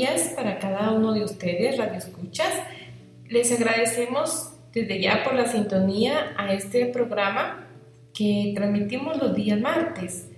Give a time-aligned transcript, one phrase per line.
[0.00, 2.54] días para cada uno de ustedes, Radio Escuchas.
[3.28, 7.68] Les agradecemos desde ya por la sintonía a este programa
[8.14, 10.30] que transmitimos los días martes.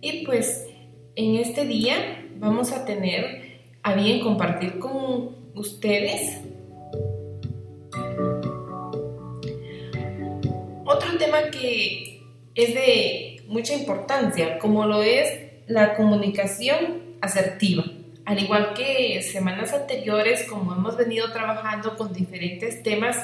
[0.00, 0.68] Y pues
[1.16, 6.38] en este día vamos a tener a bien compartir con ustedes
[10.84, 12.22] otro tema que
[12.54, 15.28] es de mucha importancia, como lo es
[15.66, 17.97] la comunicación asertiva.
[18.28, 23.16] Al igual que semanas anteriores, como hemos venido trabajando con diferentes temas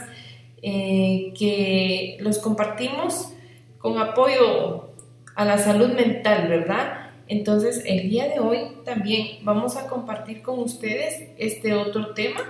[0.62, 3.34] eh, que los compartimos
[3.76, 4.94] con apoyo
[5.34, 7.10] a la salud mental, ¿verdad?
[7.26, 12.40] Entonces, el día de hoy también vamos a compartir con ustedes este otro tema.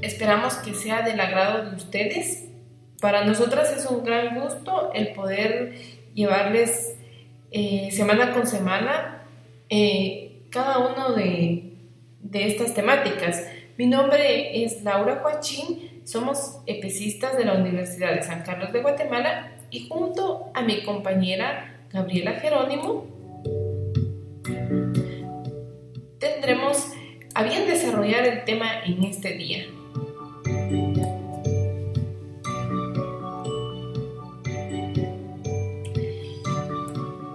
[0.00, 2.46] Esperamos que sea del agrado de ustedes.
[2.98, 5.74] Para nosotras es un gran gusto el poder
[6.14, 6.96] llevarles
[7.50, 9.24] eh, semana con semana
[9.68, 11.74] eh, cada uno de,
[12.20, 13.46] de, estas temáticas.
[13.76, 19.52] Mi nombre es Laura Joachín, somos epecistas de la Universidad de San Carlos de Guatemala
[19.70, 23.06] y junto a mi compañera Gabriela Jerónimo
[26.18, 26.92] tendremos
[27.34, 29.64] a bien desarrollar el tema en este día.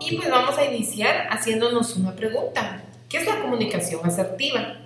[0.06, 2.84] Y pues vamos a iniciar haciéndonos una pregunta.
[3.10, 4.78] ¿Qué es la comunicación asertiva?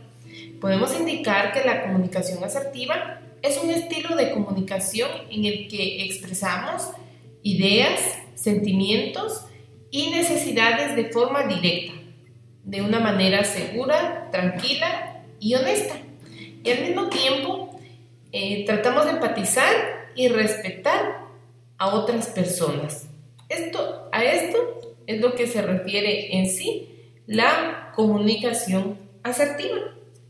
[0.62, 6.92] Podemos indicar que la comunicación asertiva es un estilo de comunicación en el que expresamos
[7.44, 8.00] ideas,
[8.36, 9.46] sentimientos
[9.92, 11.96] y necesidades de forma directa,
[12.64, 15.96] de una manera segura, tranquila y honesta.
[16.64, 17.78] Y al mismo tiempo
[18.32, 19.74] eh, tratamos de empatizar
[20.16, 21.26] y respetar
[21.78, 23.08] a otras personas.
[23.50, 26.88] Esto, a esto es lo que se refiere en sí
[27.26, 29.80] la comunicación asertiva.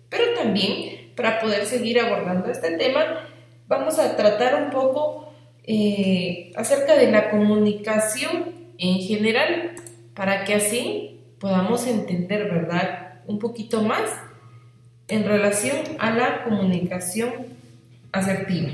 [0.07, 3.27] Pero también, para poder seguir abordando este tema,
[3.67, 5.33] vamos a tratar un poco
[5.65, 9.75] eh, acerca de la comunicación en general,
[10.13, 13.21] para que así podamos entender, ¿verdad?
[13.27, 14.09] Un poquito más
[15.09, 17.33] en relación a la comunicación
[18.13, 18.69] asertiva.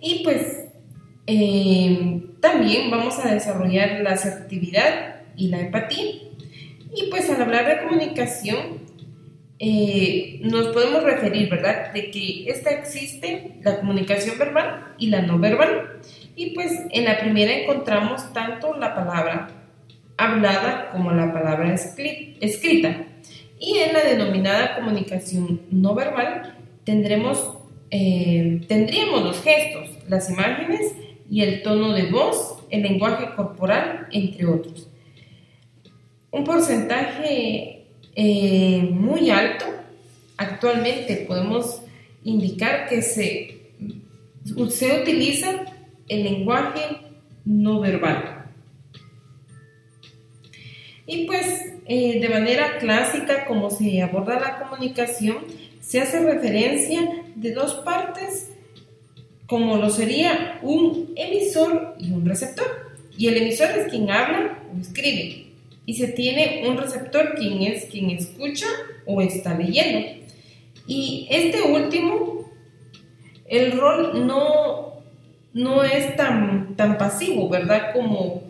[0.00, 0.69] Y pues
[1.32, 6.04] eh, también vamos a desarrollar la asertividad y la empatía.
[6.92, 8.80] Y pues al hablar de comunicación,
[9.60, 15.38] eh, nos podemos referir, ¿verdad?, de que esta existe la comunicación verbal y la no
[15.38, 16.00] verbal.
[16.34, 19.50] Y pues en la primera encontramos tanto la palabra
[20.16, 23.04] hablada como la palabra escrita.
[23.60, 27.56] Y en la denominada comunicación no verbal tendremos,
[27.92, 30.92] eh, tendríamos los gestos, las imágenes
[31.30, 34.88] y el tono de voz, el lenguaje corporal, entre otros.
[36.32, 37.86] Un porcentaje
[38.16, 39.64] eh, muy alto,
[40.36, 41.82] actualmente podemos
[42.24, 43.60] indicar que se,
[44.70, 45.64] se utiliza
[46.08, 46.98] el lenguaje
[47.44, 48.46] no verbal.
[51.06, 55.38] Y pues eh, de manera clásica, como se aborda la comunicación,
[55.80, 57.00] se hace referencia
[57.34, 58.50] de dos partes
[59.50, 62.92] como lo sería un emisor y un receptor.
[63.18, 65.46] Y el emisor es quien habla o escribe.
[65.84, 68.68] Y se tiene un receptor quien es quien escucha
[69.06, 70.06] o está leyendo.
[70.86, 72.48] Y este último,
[73.48, 75.02] el rol no,
[75.52, 77.92] no es tan, tan pasivo, ¿verdad?
[77.92, 78.44] Como,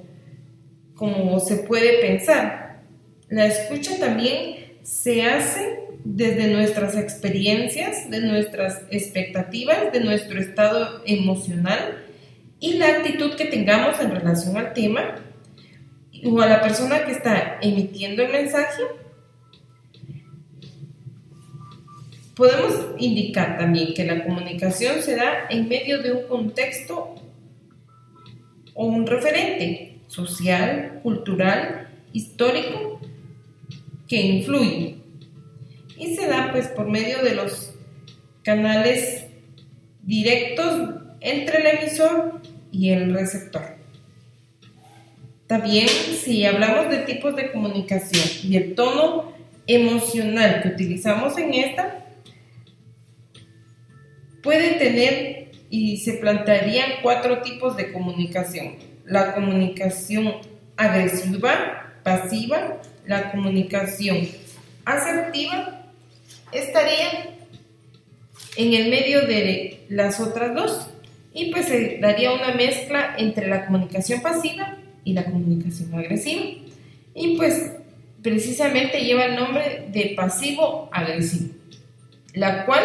[0.95, 2.83] como se puede pensar.
[3.31, 12.05] La escucha también se hace desde nuestras experiencias, de nuestras expectativas, de nuestro estado emocional
[12.59, 15.17] y la actitud que tengamos en relación al tema
[16.25, 18.83] o a la persona que está emitiendo el mensaje.
[22.35, 27.15] Podemos indicar también que la comunicación se da en medio de un contexto
[28.75, 33.01] o un referente social, cultural, histórico
[34.09, 35.00] que influye
[36.01, 37.75] y se da pues por medio de los
[38.43, 39.27] canales
[40.03, 42.41] directos entre el emisor
[42.73, 43.77] y el receptor.
[45.47, 49.35] También si hablamos de tipos de comunicación y el tono
[49.67, 52.07] emocional que utilizamos en esta,
[54.43, 58.77] puede tener y se plantearían cuatro tipos de comunicación.
[59.05, 60.37] La comunicación
[60.79, 64.29] agresiva, pasiva, la comunicación
[64.87, 65.80] asertiva
[66.53, 67.37] estaría
[68.57, 70.91] en el medio de las otras dos
[71.33, 76.43] y pues se daría una mezcla entre la comunicación pasiva y la comunicación agresiva.
[77.15, 77.73] Y pues
[78.23, 81.55] precisamente lleva el nombre de pasivo-agresivo,
[82.35, 82.85] la cual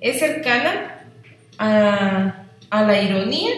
[0.00, 1.06] es cercana
[1.58, 3.50] a, a la ironía,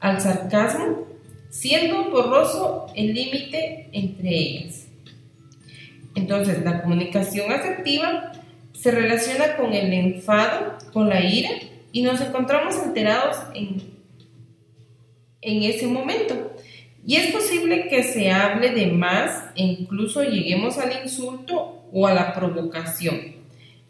[0.00, 1.06] al sarcasmo,
[1.50, 4.86] siendo borroso el límite entre ellas.
[6.14, 8.32] Entonces, la comunicación asertiva
[8.84, 11.48] se relaciona con el enfado, con la ira,
[11.90, 13.82] y nos encontramos enterados en,
[15.40, 16.52] en ese momento.
[17.06, 22.12] Y es posible que se hable de más e incluso lleguemos al insulto o a
[22.12, 23.36] la provocación.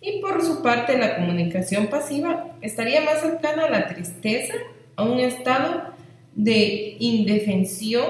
[0.01, 4.55] Y por su parte, la comunicación pasiva estaría más cercana a la tristeza,
[4.95, 5.93] a un estado
[6.37, 8.07] de indefensión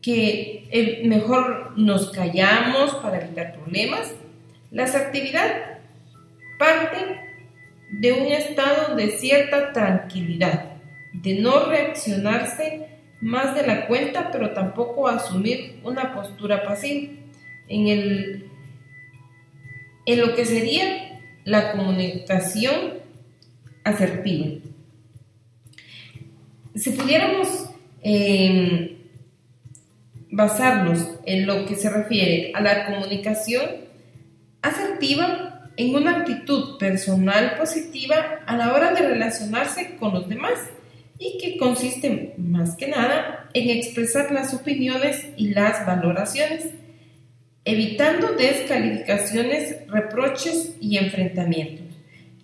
[0.00, 4.14] que mejor nos callamos para evitar problemas.
[4.70, 5.78] La asertividad
[6.58, 7.20] parte
[7.90, 10.74] de un estado de cierta tranquilidad,
[11.12, 12.86] de no reaccionarse
[13.20, 17.12] más de la cuenta, pero tampoco asumir una postura pasiva
[17.68, 18.50] en, el,
[20.06, 23.00] en lo que sería la comunicación
[23.84, 24.60] asertiva.
[26.74, 27.70] Si pudiéramos
[28.02, 28.96] em,
[30.30, 33.89] basarnos en lo que se refiere a la comunicación
[34.62, 40.58] asertiva en una actitud personal positiva a la hora de relacionarse con los demás
[41.18, 46.66] y que consiste más que nada en expresar las opiniones y las valoraciones,
[47.64, 51.86] evitando descalificaciones, reproches y enfrentamientos.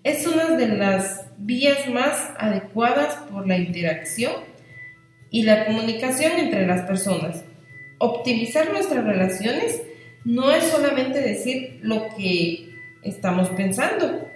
[0.05, 4.33] Es una de las vías más adecuadas por la interacción
[5.31, 7.43] y la comunicación entre las personas.
[7.99, 9.83] Optimizar nuestras relaciones
[10.27, 12.69] no es solamente decir lo que
[13.05, 14.29] estamos pensando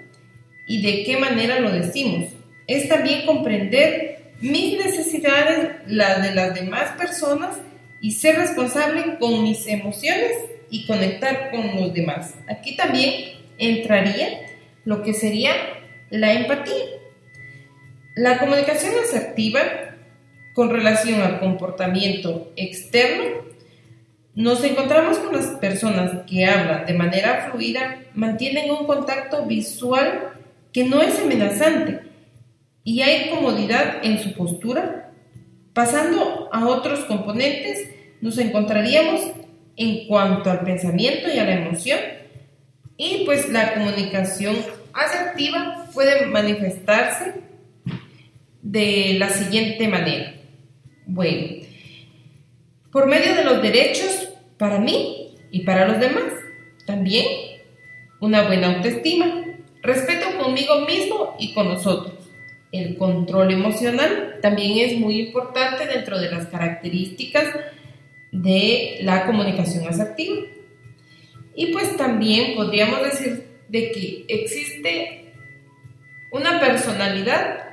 [0.65, 2.31] y de qué manera lo decimos,
[2.69, 7.57] es también comprender mis necesidades, las de las demás personas
[8.01, 10.31] y ser responsable con mis emociones
[10.71, 12.35] y conectar con los demás.
[12.49, 14.47] Aquí también entraría
[14.85, 15.51] lo que sería
[16.11, 16.85] la empatía.
[18.15, 19.61] La comunicación asertiva
[20.53, 23.50] con relación al comportamiento externo,
[24.35, 30.33] nos encontramos con las personas que hablan de manera fluida, mantienen un contacto visual
[30.73, 32.11] que no es amenazante,
[32.85, 35.13] y hay comodidad en su postura.
[35.73, 37.89] Pasando a otros componentes,
[38.21, 39.21] nos encontraríamos
[39.77, 41.99] en cuanto al pensamiento y a la emoción.
[42.97, 44.57] Y pues la comunicación
[44.93, 47.35] asertiva puede manifestarse
[48.63, 50.35] de la siguiente manera.
[51.07, 51.65] Bueno,
[52.93, 54.29] por medio de los derechos
[54.59, 56.33] para mí y para los demás.
[56.87, 57.27] También
[58.21, 59.45] una buena autoestima,
[59.83, 62.21] respeto conmigo mismo y con nosotros
[62.73, 67.47] el control emocional también es muy importante dentro de las características
[68.31, 70.37] de la comunicación asertiva.
[71.57, 75.33] Y pues también podríamos decir de que existe
[76.31, 77.71] una personalidad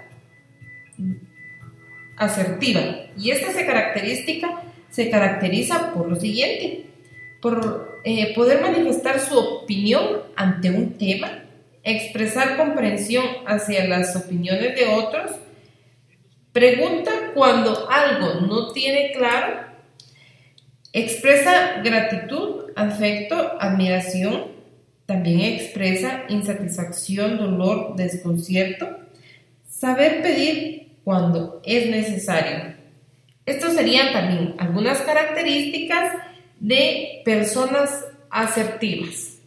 [2.15, 2.81] asertiva
[3.15, 6.86] y esta se característica se caracteriza por lo siguiente,
[7.42, 11.44] por eh, poder manifestar su opinión ante un tema
[11.88, 15.31] expresar comprensión hacia las opiniones de otros,
[16.51, 19.67] pregunta cuando algo no tiene claro,
[20.91, 24.48] expresa gratitud, afecto, admiración,
[25.06, 28.89] también expresa insatisfacción, dolor, desconcierto,
[29.65, 32.76] saber pedir cuando es necesario.
[33.48, 36.12] Estos serían también algunas características
[36.60, 39.38] de personas asertivas.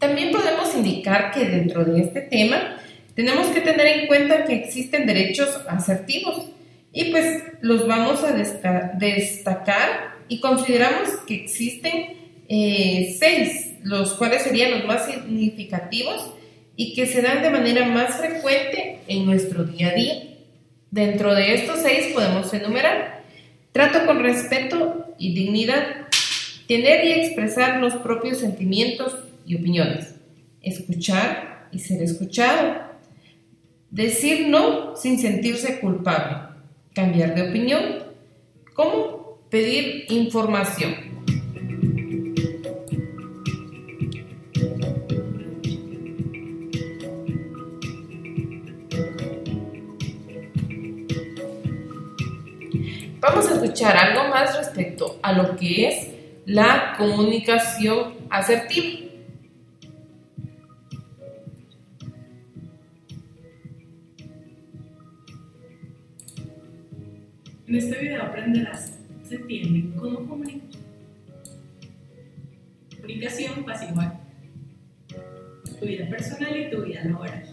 [0.00, 2.76] También podemos indicar que dentro de este tema
[3.14, 6.48] tenemos que tener en cuenta que existen derechos asertivos
[6.92, 12.16] y pues los vamos a destacar y consideramos que existen
[12.48, 16.32] eh, seis, los cuales serían los más significativos
[16.76, 20.14] y que se dan de manera más frecuente en nuestro día a día.
[20.90, 23.22] Dentro de estos seis podemos enumerar
[23.72, 26.08] trato con respeto y dignidad,
[26.66, 30.14] tener y expresar los propios sentimientos y opiniones.
[30.62, 32.82] Escuchar y ser escuchado.
[33.90, 36.36] Decir no sin sentirse culpable.
[36.94, 37.82] Cambiar de opinión.
[38.74, 39.19] ¿Cómo?
[39.50, 40.94] Pedir información.
[53.18, 56.10] Vamos a escuchar algo más respecto a lo que es
[56.46, 59.10] la comunicación asertiva.
[67.66, 68.99] En este video aprenderás,
[69.30, 70.80] se cómo comunicar.
[72.96, 74.20] Comunicación pasiva.
[75.78, 77.44] Tu vida personal y tu vida laboral.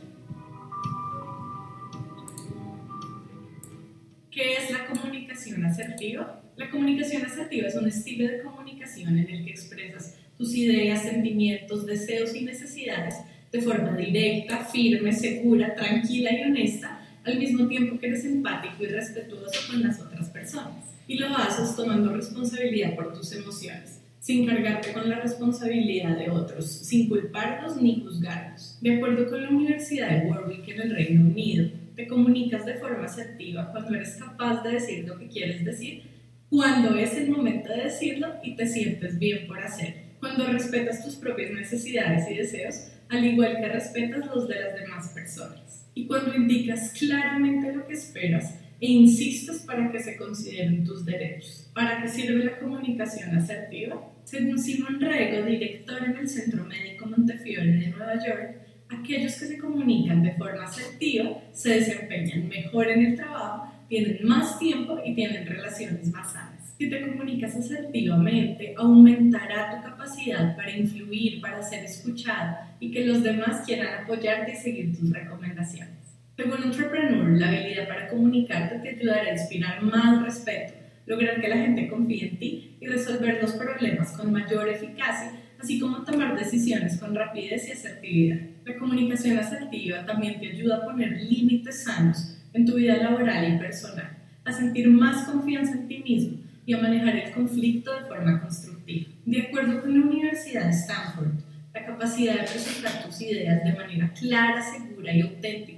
[4.32, 6.42] ¿Qué es la comunicación asertiva?
[6.56, 11.86] La comunicación asertiva es un estilo de comunicación en el que expresas tus ideas, sentimientos,
[11.86, 13.16] deseos y necesidades
[13.52, 18.88] de forma directa, firme, segura, tranquila y honesta, al mismo tiempo que eres empático y
[18.88, 20.97] respetuoso con las otras personas.
[21.08, 26.70] Y lo haces tomando responsabilidad por tus emociones, sin cargarte con la responsabilidad de otros,
[26.70, 28.78] sin culparlos ni juzgarlos.
[28.82, 33.06] De acuerdo con la Universidad de Warwick en el Reino Unido, te comunicas de forma
[33.06, 36.18] asertiva cuando eres capaz de decir lo que quieres decir
[36.50, 40.02] cuando es el momento de decirlo y te sientes bien por hacerlo.
[40.20, 45.10] Cuando respetas tus propias necesidades y deseos, al igual que respetas los de las demás
[45.10, 45.90] personas.
[45.94, 51.70] Y cuando indicas claramente lo que esperas insistes para que se consideren tus derechos.
[51.74, 54.14] ¿Para qué sirve la comunicación asertiva?
[54.24, 59.58] Según Simon Rego, director en el Centro Médico Montefiore de Nueva York, aquellos que se
[59.58, 65.46] comunican de forma asertiva se desempeñan mejor en el trabajo tienen más tiempo y tienen
[65.46, 66.74] relaciones más sanas.
[66.78, 73.24] Si te comunicas asertivamente, aumentará tu capacidad para influir, para ser escuchado y que los
[73.24, 75.97] demás quieran apoyarte y seguir tus recomendaciones.
[76.38, 80.76] Según Entrepreneur, la habilidad para comunicarte te ayudará a inspirar más respeto,
[81.08, 85.80] lograr que la gente confíe en ti y resolver los problemas con mayor eficacia, así
[85.80, 88.38] como tomar decisiones con rapidez y asertividad.
[88.66, 93.58] La comunicación asertiva también te ayuda a poner límites sanos en tu vida laboral y
[93.58, 94.16] personal,
[94.46, 99.08] a sentir más confianza en ti mismo y a manejar el conflicto de forma constructiva.
[99.26, 101.32] De acuerdo con la Universidad de Stanford,
[101.74, 105.77] la capacidad de presentar tus ideas de manera clara, segura y auténtica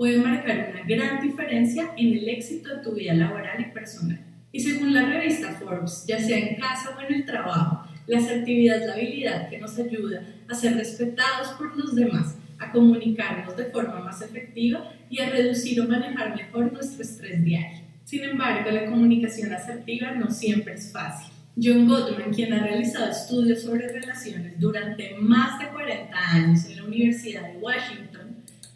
[0.00, 4.18] puede marcar una gran diferencia en el éxito de tu vida laboral y personal.
[4.50, 8.78] Y según la revista Forbes, ya sea en casa o en el trabajo, la asertividad
[8.80, 13.66] es la habilidad que nos ayuda a ser respetados por los demás a comunicarnos de
[13.66, 17.82] forma más efectiva y a reducir o manejar mejor nuestro estrés diario.
[18.04, 21.30] Sin embargo, la comunicación asertiva no siempre es fácil.
[21.62, 26.84] John Gottman, quien ha realizado estudios sobre relaciones durante más de 40 años en la
[26.84, 28.09] Universidad de Washington,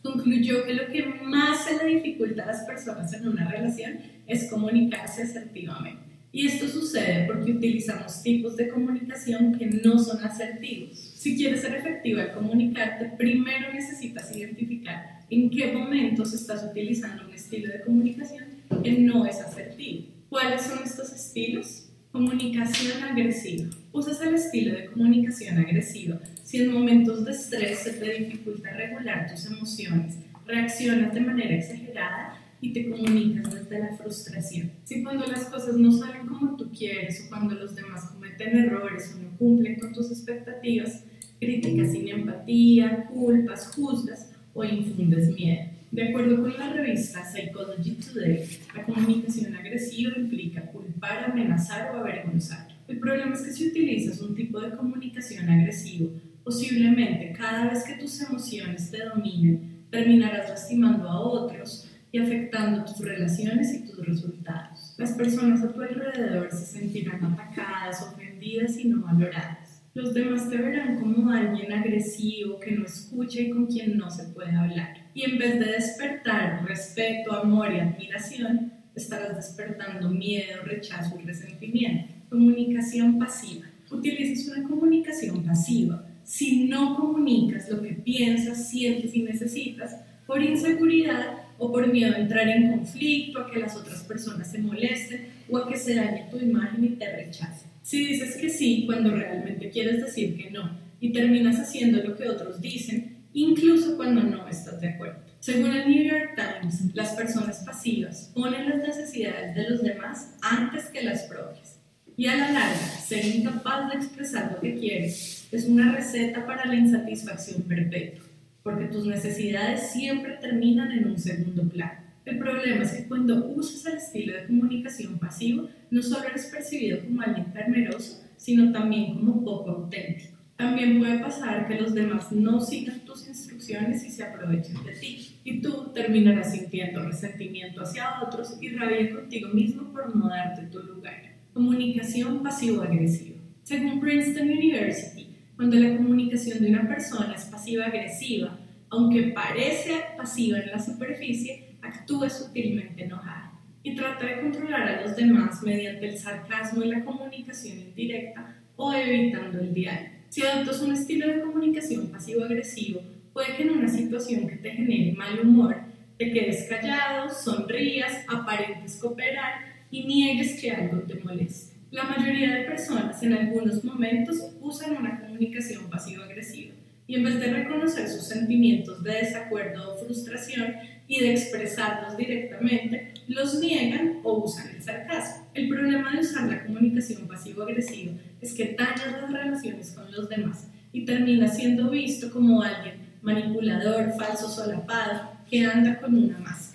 [0.04, 4.50] concluyó que lo que más se le dificulta a las personas en una relación es
[4.50, 6.04] comunicarse asertivamente.
[6.30, 10.98] Y esto sucede porque utilizamos tipos de comunicación que no son asertivos.
[10.98, 17.32] Si quieres ser efectiva al comunicarte, primero necesitas identificar en qué momentos estás utilizando un
[17.32, 18.44] estilo de comunicación
[18.82, 20.08] que no es asertivo.
[20.28, 21.88] ¿Cuáles son estos estilos?
[22.12, 23.70] Comunicación agresiva.
[23.94, 29.30] Usas el estilo de comunicación agresiva si en momentos de estrés se te dificulta regular
[29.30, 34.72] tus emociones, reaccionas de manera exagerada y te comunicas desde la frustración.
[34.82, 39.14] Si cuando las cosas no salen como tú quieres o cuando los demás cometen errores
[39.14, 41.04] o no cumplen con tus expectativas,
[41.38, 45.70] criticas sin empatía, culpas, juzgas o infundes miedo.
[45.92, 52.73] De acuerdo con la revista Psychology Today, la comunicación agresiva implica culpar, amenazar o avergonzar.
[52.86, 56.12] El problema es que si utilizas un tipo de comunicación agresivo,
[56.42, 62.98] posiblemente cada vez que tus emociones te dominen, terminarás lastimando a otros y afectando tus
[62.98, 64.94] relaciones y tus resultados.
[64.98, 69.82] Las personas a tu alrededor se sentirán atacadas, ofendidas y no valoradas.
[69.94, 74.24] Los demás te verán como alguien agresivo que no escucha y con quien no se
[74.32, 75.08] puede hablar.
[75.14, 82.13] Y en vez de despertar respeto, amor y admiración, estarás despertando miedo, rechazo y resentimiento.
[82.34, 83.66] Comunicación pasiva.
[83.92, 86.04] Utilizas una comunicación pasiva.
[86.24, 89.94] Si no comunicas lo que piensas, sientes y necesitas,
[90.26, 94.58] por inseguridad, o por miedo a entrar en conflicto, a que las otras personas se
[94.58, 97.70] molesten o a que se dañe tu imagen y te rechacen.
[97.82, 102.28] Si dices que sí cuando realmente quieres decir que no y terminas haciendo lo que
[102.28, 105.20] otros dicen, incluso cuando no estás de acuerdo.
[105.38, 110.86] Según el New York Times, las personas pasivas ponen las necesidades de los demás antes
[110.86, 111.73] que las propias.
[112.16, 116.66] Y a la larga, ser incapaz de expresar lo que quieres es una receta para
[116.66, 118.24] la insatisfacción perpetua
[118.64, 122.00] porque tus necesidades siempre terminan en un segundo plano.
[122.24, 127.04] El problema es que cuando usas el estilo de comunicación pasivo, no solo eres percibido
[127.04, 130.38] como alguien temeroso, sino también como poco auténtico.
[130.56, 135.36] También puede pasar que los demás no sigan tus instrucciones y se aprovechen de ti.
[135.44, 140.82] Y tú terminarás sintiendo resentimiento hacia otros y rabia contigo mismo por no darte tu
[140.82, 141.23] lugar.
[141.54, 143.36] Comunicación pasivo-agresiva.
[143.62, 148.58] Según Princeton University, cuando la comunicación de una persona es pasiva-agresiva,
[148.90, 153.52] aunque parece pasiva en la superficie, actúa sutilmente enojada
[153.84, 158.92] y trata de controlar a los demás mediante el sarcasmo y la comunicación indirecta o
[158.92, 160.08] evitando el diálogo.
[160.30, 163.00] Si adoptas un estilo de comunicación pasivo-agresivo,
[163.32, 165.76] puede que en una situación que te genere mal humor,
[166.18, 171.76] te quedes callado, sonrías, aparentes cooperar y niegues que algo te moleste.
[171.92, 176.74] La mayoría de personas en algunos momentos usan una comunicación pasivo-agresiva
[177.06, 180.74] y en vez de reconocer sus sentimientos de desacuerdo o frustración
[181.06, 185.46] y de expresarlos directamente, los niegan o usan el sarcasmo.
[185.54, 190.66] El problema de usar la comunicación pasivo-agresiva es que daña las relaciones con los demás
[190.92, 196.73] y termina siendo visto como alguien manipulador, falso, solapado, que anda con una máscara.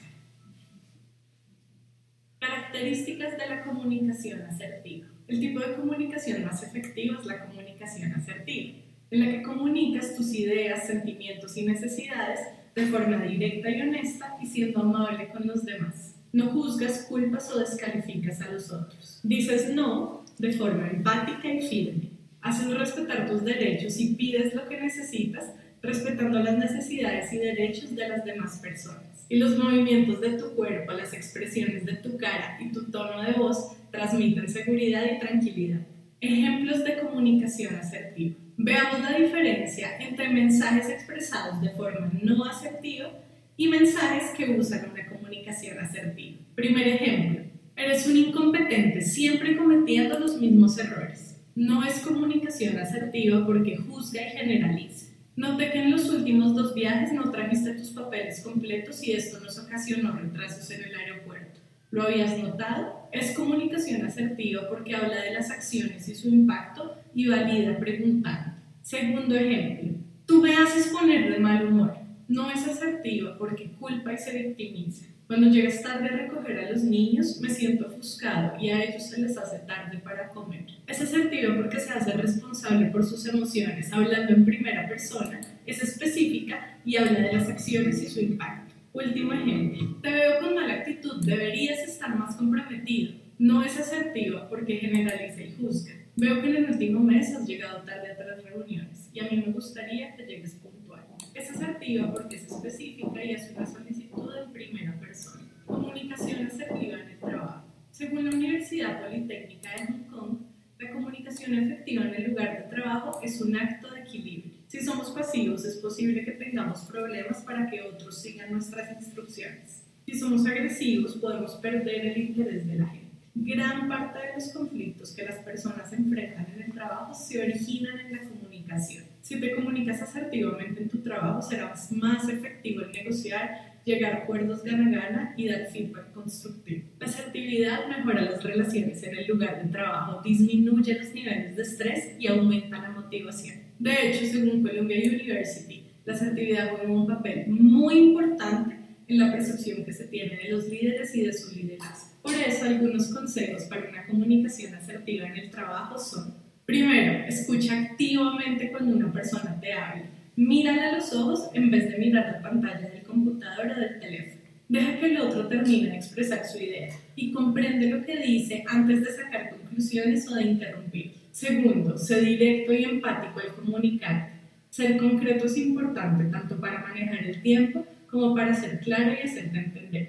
[2.40, 5.08] Características de la comunicación asertiva.
[5.28, 8.80] El tipo de comunicación más efectiva es la comunicación asertiva
[9.12, 12.40] en la que comunicas tus ideas, sentimientos y necesidades
[12.76, 16.16] de forma directa y honesta y siendo amable con los demás.
[16.32, 19.20] No juzgas, culpas o descalificas a los otros.
[19.24, 22.10] Dices no de forma empática y firme.
[22.42, 25.46] Haces respetar tus derechos y pides lo que necesitas
[25.82, 29.09] respetando las necesidades y derechos de las demás personas.
[29.30, 33.34] Y los movimientos de tu cuerpo, las expresiones de tu cara y tu tono de
[33.34, 35.82] voz transmiten seguridad y tranquilidad.
[36.20, 38.36] Ejemplos de comunicación asertiva.
[38.58, 43.10] Veamos la diferencia entre mensajes expresados de forma no asertiva
[43.56, 46.40] y mensajes que usan una comunicación asertiva.
[46.56, 47.44] Primer ejemplo,
[47.76, 51.40] eres un incompetente siempre cometiendo los mismos errores.
[51.56, 55.09] No es comunicación asertiva porque juzga y generaliza.
[55.40, 59.58] Noté que en los últimos dos viajes no trajiste tus papeles completos y esto nos
[59.58, 61.62] ocasionó retrasos en el aeropuerto.
[61.92, 63.08] ¿Lo habías notado?
[63.14, 68.52] Es comunicación asertiva porque habla de las acciones y su impacto y valida preguntando.
[68.82, 69.94] Segundo ejemplo,
[70.26, 71.96] tú me haces poner de mal humor.
[72.28, 75.06] No es asertiva porque culpa y se victimiza.
[75.26, 79.22] Cuando llegas tarde a recoger a los niños, me siento ofuscado y a ellos se
[79.22, 80.66] les hace tarde para comer.
[80.90, 86.80] Es asertiva porque se hace responsable por sus emociones, hablando en primera persona, es específica
[86.84, 88.74] y habla de las acciones y su impacto.
[88.92, 93.14] Último ejemplo, te veo con mala actitud, deberías estar más comprometido.
[93.38, 95.94] No es asertiva porque generaliza y juzga.
[96.16, 99.44] Veo que en el último mes has llegado tarde a las reuniones y a mí
[99.46, 101.06] me gustaría que llegues puntual.
[101.36, 105.44] Es asertiva porque es específica y es una solicitud en primera persona.
[105.68, 107.68] Comunicación asertiva en el trabajo.
[107.92, 110.49] Según la Universidad Politécnica de Hong Kong,
[110.80, 114.54] la comunicación efectiva en el lugar de trabajo es un acto de equilibrio.
[114.68, 119.84] Si somos pasivos, es posible que tengamos problemas para que otros sigan nuestras instrucciones.
[120.06, 123.10] Si somos agresivos, podemos perder el interés de la gente.
[123.36, 128.12] Gran parte de los conflictos que las personas enfrentan en el trabajo se originan en
[128.14, 129.04] la comunicación.
[129.22, 134.64] Si te comunicas asertivamente en tu trabajo, serás más efectivo en negociar, llegar a acuerdos
[134.64, 136.84] gana-gana y dar feedback constructivo.
[137.00, 142.16] La asertividad mejora las relaciones en el lugar de trabajo, disminuye los niveles de estrés
[142.20, 143.58] y aumenta la motivación.
[143.80, 148.76] De hecho, según Columbia University, la asertividad juega un papel muy importante
[149.08, 152.10] en la percepción que se tiene de los líderes y de su liderazgo.
[152.22, 158.70] Por eso, algunos consejos para una comunicación asertiva en el trabajo son, primero, escucha activamente
[158.72, 160.06] cuando una persona te habla.
[160.40, 164.42] Mírale a los ojos en vez de mirar la pantalla del computador o del teléfono.
[164.70, 169.04] Deja que el otro termine de expresar su idea y comprende lo que dice antes
[169.04, 171.12] de sacar conclusiones o de interrumpir.
[171.34, 174.32] Segundo, sé directo y empático al comunicarte.
[174.70, 179.58] Ser concreto es importante tanto para manejar el tiempo como para ser claro y hacerte
[179.58, 180.08] entender.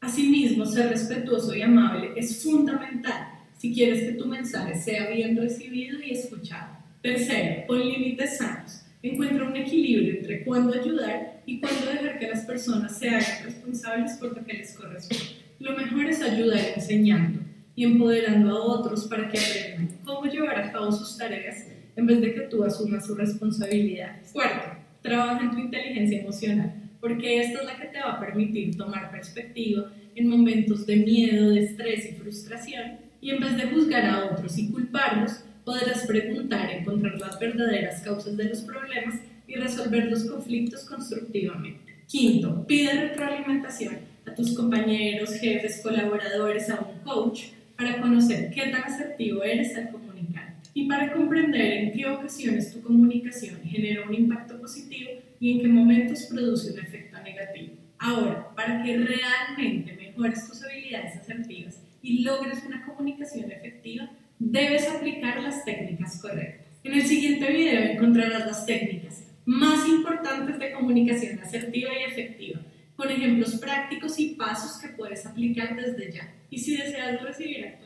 [0.00, 6.00] Asimismo, ser respetuoso y amable es fundamental si quieres que tu mensaje sea bien recibido
[6.00, 6.68] y escuchado.
[7.02, 8.81] Tercero, pon límites sanos.
[9.02, 14.12] Encuentra un equilibrio entre cuándo ayudar y cuándo dejar que las personas se hagan responsables
[14.18, 15.24] por lo que les corresponde.
[15.58, 17.40] Lo mejor es ayudar enseñando
[17.74, 22.20] y empoderando a otros para que aprendan cómo llevar a cabo sus tareas en vez
[22.20, 24.30] de que tú asumas sus responsabilidades.
[24.32, 28.76] Cuarto, trabaja en tu inteligencia emocional porque esta es la que te va a permitir
[28.76, 34.04] tomar perspectiva en momentos de miedo, de estrés y frustración, y en vez de juzgar
[34.04, 40.10] a otros y culparlos, podrás preguntar, encontrar las verdaderas causas de los problemas y resolver
[40.10, 41.92] los conflictos constructivamente.
[42.06, 47.44] Quinto, pide retroalimentación a tus compañeros, jefes, colaboradores, a un coach
[47.76, 52.80] para conocer qué tan asertivo eres al comunicar y para comprender en qué ocasiones tu
[52.82, 57.74] comunicación genera un impacto positivo y en qué momentos produce un efecto negativo.
[57.98, 64.10] Ahora, para que realmente mejores tus habilidades asertivas y logres una comunicación efectiva,
[64.50, 66.66] debes aplicar las técnicas correctas.
[66.82, 72.60] En el siguiente video encontrarás las técnicas más importantes de comunicación asertiva y efectiva,
[72.96, 76.34] con ejemplos prácticos y pasos que puedes aplicar desde ya.
[76.50, 77.76] Y si deseas recibir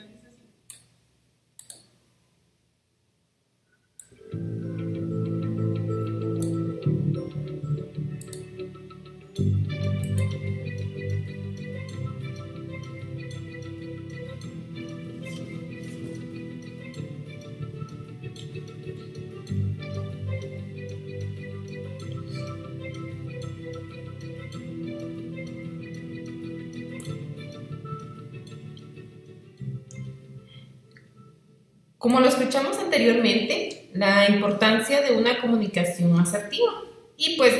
[32.07, 36.85] Como lo escuchamos anteriormente, la importancia de una comunicación asertiva.
[37.17, 37.53] Y pues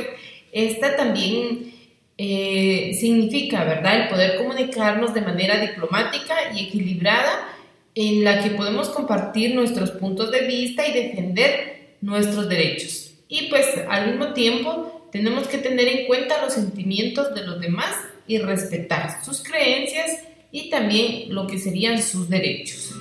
[0.53, 1.75] esta también
[2.17, 7.57] eh, significa, ¿verdad?, el poder comunicarnos de manera diplomática y equilibrada
[7.97, 13.15] en la que podemos compartir nuestros puntos de vista y defender nuestros derechos.
[13.27, 17.97] Y pues al mismo tiempo tenemos que tener en cuenta los sentimientos de los demás
[18.29, 20.21] y respetar sus creencias
[20.53, 22.95] y también lo que serían sus derechos.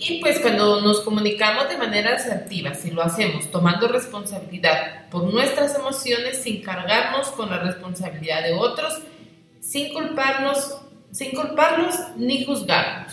[0.00, 5.74] Y pues cuando nos comunicamos de manera asertiva, si lo hacemos tomando responsabilidad por nuestras
[5.74, 9.02] emociones, sin cargarnos con la responsabilidad de otros,
[9.60, 10.78] sin culparnos,
[11.10, 13.12] sin culparlos ni juzgarnos.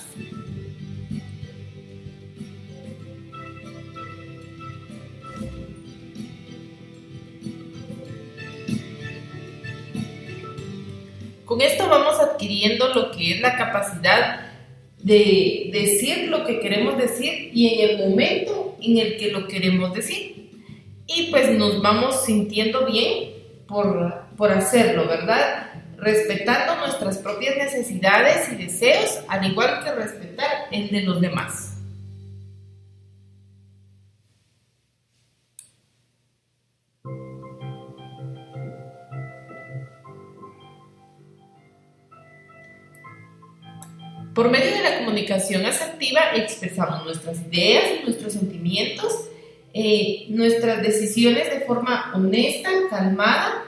[11.46, 14.55] Con esto vamos adquiriendo lo que es la capacidad
[15.06, 19.94] de decir lo que queremos decir y en el momento en el que lo queremos
[19.94, 20.50] decir.
[21.06, 23.30] Y pues nos vamos sintiendo bien
[23.68, 25.74] por, por hacerlo, ¿verdad?
[25.98, 31.65] Respetando nuestras propias necesidades y deseos, al igual que respetar el de los demás.
[44.36, 49.30] Por medio de la comunicación asertiva expresamos nuestras ideas, nuestros sentimientos,
[49.74, 53.64] eh, nuestras decisiones de forma honesta, calmada,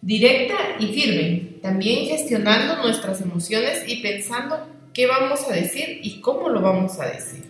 [0.00, 1.58] directa y firme.
[1.62, 7.06] También gestionando nuestras emociones y pensando qué vamos a decir y cómo lo vamos a
[7.06, 7.44] decir.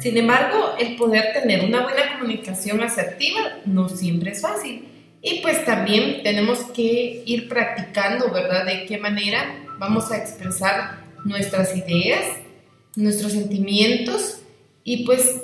[0.00, 4.86] Sin embargo, el poder tener una buena comunicación asertiva no siempre es fácil.
[5.22, 8.64] Y pues también tenemos que ir practicando, ¿verdad?
[8.64, 12.24] De qué manera vamos a expresar nuestras ideas,
[12.96, 14.40] nuestros sentimientos
[14.82, 15.42] y pues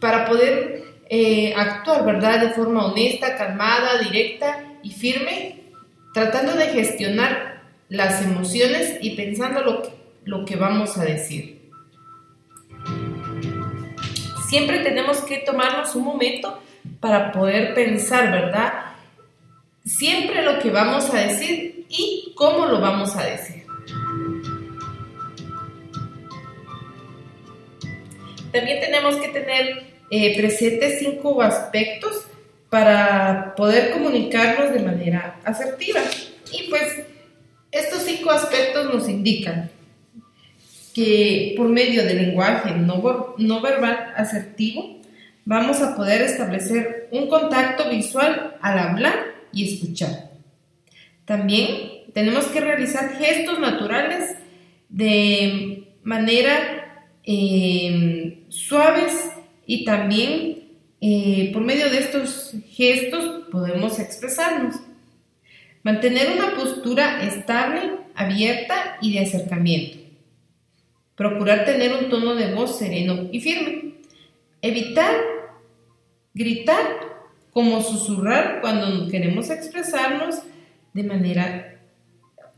[0.00, 2.40] para poder eh, actuar, ¿verdad?
[2.40, 5.62] De forma honesta, calmada, directa y firme,
[6.14, 9.82] tratando de gestionar las emociones y pensando lo
[10.26, 11.55] lo que vamos a decir.
[14.48, 16.60] Siempre tenemos que tomarnos un momento
[17.00, 18.72] para poder pensar, ¿verdad?
[19.84, 23.64] Siempre lo que vamos a decir y cómo lo vamos a decir.
[28.52, 32.26] También tenemos que tener eh, presentes cinco aspectos
[32.70, 36.00] para poder comunicarnos de manera asertiva.
[36.52, 37.02] Y pues
[37.72, 39.70] estos cinco aspectos nos indican
[40.96, 44.98] que por medio del lenguaje no, no verbal asertivo
[45.44, 49.14] vamos a poder establecer un contacto visual al hablar
[49.52, 50.30] y escuchar.
[51.26, 51.66] También
[52.14, 54.36] tenemos que realizar gestos naturales
[54.88, 59.32] de manera eh, suaves
[59.66, 60.62] y también
[61.02, 64.76] eh, por medio de estos gestos podemos expresarnos.
[65.82, 70.05] Mantener una postura estable, abierta y de acercamiento.
[71.16, 73.94] Procurar tener un tono de voz sereno y firme.
[74.62, 75.14] Evitar
[76.34, 76.84] gritar
[77.52, 80.36] como susurrar cuando queremos expresarnos
[80.92, 81.80] de manera,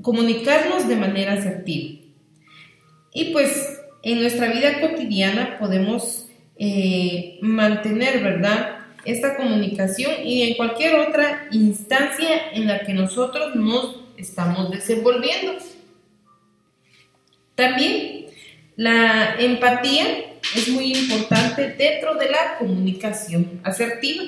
[0.02, 2.00] comunicarnos de manera asertiva.
[3.14, 8.78] Y pues en nuestra vida cotidiana podemos eh, mantener, ¿verdad?
[9.04, 15.52] Esta comunicación y en cualquier otra instancia en la que nosotros nos estamos desenvolviendo.
[17.54, 18.26] También
[18.78, 20.06] la empatía
[20.54, 24.22] es muy importante dentro de la comunicación asertiva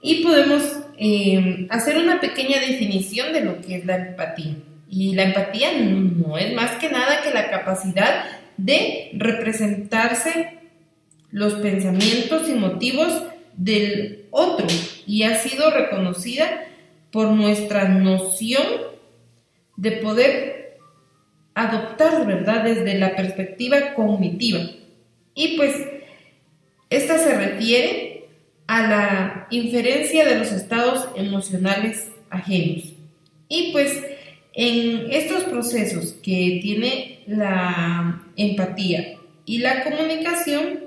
[0.00, 0.62] y podemos
[0.96, 4.54] eh, hacer una pequeña definición de lo que es la empatía.
[4.88, 8.24] Y la empatía no es más que nada que la capacidad
[8.56, 10.60] de representarse
[11.30, 13.22] los pensamientos y motivos
[13.54, 14.66] del otro
[15.06, 16.64] y ha sido reconocida
[17.10, 18.64] por nuestra noción
[19.76, 20.57] de poder
[21.58, 24.60] adoptar, ¿verdad?, desde la perspectiva cognitiva.
[25.34, 25.74] Y pues,
[26.90, 28.24] esta se refiere
[28.66, 32.92] a la inferencia de los estados emocionales ajenos.
[33.48, 33.92] Y pues,
[34.54, 40.80] en estos procesos que tiene la empatía y la comunicación,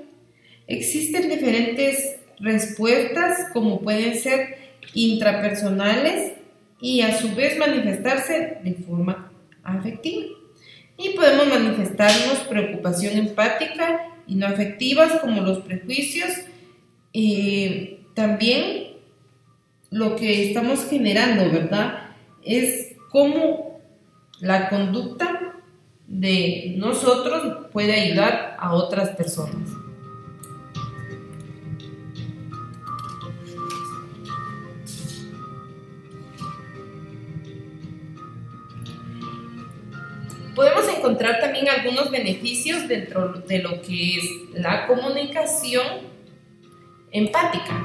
[0.66, 4.56] existen diferentes respuestas como pueden ser
[4.94, 6.32] intrapersonales
[6.80, 9.32] y a su vez manifestarse de forma
[9.62, 10.41] afectiva.
[11.02, 16.30] Y podemos manifestarnos preocupación empática y no afectivas como los prejuicios.
[18.14, 18.92] También
[19.90, 22.10] lo que estamos generando, ¿verdad?
[22.44, 23.80] Es cómo
[24.40, 25.54] la conducta
[26.06, 29.70] de nosotros puede ayudar a otras personas.
[41.02, 45.84] Encontrar también algunos beneficios dentro de lo que es la comunicación
[47.10, 47.84] empática.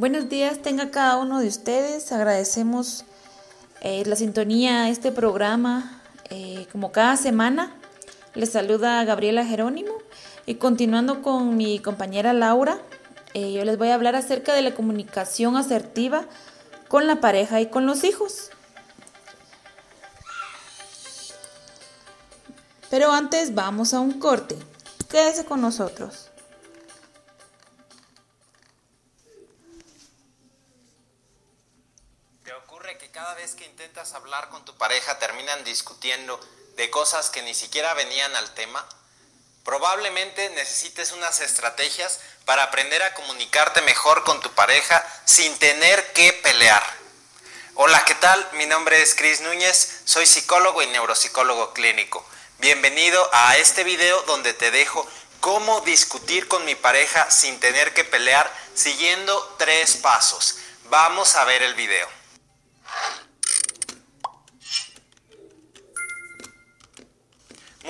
[0.00, 2.10] Buenos días, tenga cada uno de ustedes.
[2.10, 3.04] Agradecemos
[3.82, 7.70] eh, la sintonía a este programa eh, como cada semana.
[8.32, 9.92] Les saluda Gabriela Jerónimo
[10.46, 12.78] y continuando con mi compañera Laura,
[13.34, 16.24] eh, yo les voy a hablar acerca de la comunicación asertiva
[16.88, 18.48] con la pareja y con los hijos.
[22.88, 24.56] Pero antes vamos a un corte.
[25.10, 26.29] Quédese con nosotros.
[34.14, 36.40] Hablar con tu pareja terminan discutiendo
[36.76, 38.86] de cosas que ni siquiera venían al tema?
[39.64, 46.32] Probablemente necesites unas estrategias para aprender a comunicarte mejor con tu pareja sin tener que
[46.32, 46.82] pelear.
[47.74, 48.48] Hola, ¿qué tal?
[48.54, 52.24] Mi nombre es Chris Núñez, soy psicólogo y neuropsicólogo clínico.
[52.58, 55.06] Bienvenido a este video donde te dejo
[55.40, 60.56] cómo discutir con mi pareja sin tener que pelear siguiendo tres pasos.
[60.84, 62.19] Vamos a ver el video.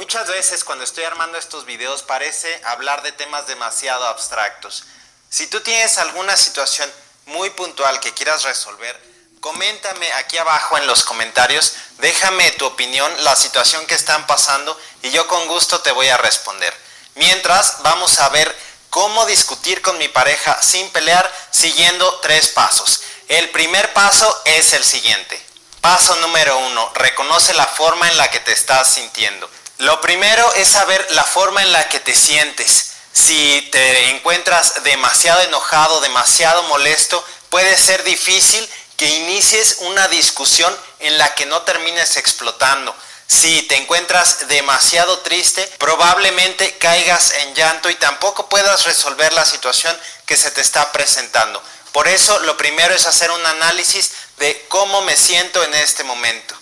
[0.01, 4.85] Muchas veces cuando estoy armando estos videos parece hablar de temas demasiado abstractos.
[5.29, 6.91] Si tú tienes alguna situación
[7.27, 8.99] muy puntual que quieras resolver,
[9.41, 15.11] coméntame aquí abajo en los comentarios, déjame tu opinión, la situación que están pasando y
[15.11, 16.75] yo con gusto te voy a responder.
[17.17, 18.57] Mientras, vamos a ver
[18.89, 23.03] cómo discutir con mi pareja sin pelear siguiendo tres pasos.
[23.29, 25.39] El primer paso es el siguiente.
[25.83, 29.51] Paso número uno, reconoce la forma en la que te estás sintiendo.
[29.81, 32.91] Lo primero es saber la forma en la que te sientes.
[33.15, 41.17] Si te encuentras demasiado enojado, demasiado molesto, puede ser difícil que inicies una discusión en
[41.17, 42.95] la que no termines explotando.
[43.27, 49.99] Si te encuentras demasiado triste, probablemente caigas en llanto y tampoco puedas resolver la situación
[50.27, 51.63] que se te está presentando.
[51.93, 56.55] Por eso lo primero es hacer un análisis de cómo me siento en este momento.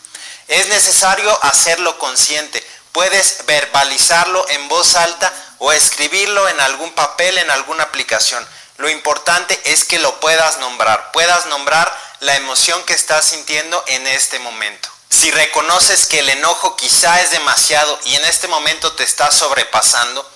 [0.47, 7.51] Es necesario hacerlo consciente Puedes verbalizarlo en voz alta o escribirlo en algún papel, en
[7.51, 8.47] alguna aplicación.
[8.79, 14.07] Lo importante es que lo puedas nombrar, puedas nombrar la emoción que estás sintiendo en
[14.07, 14.89] este momento.
[15.11, 20.29] Si reconoces que el enojo quizá es demasiado y en este momento te está sobrepasando,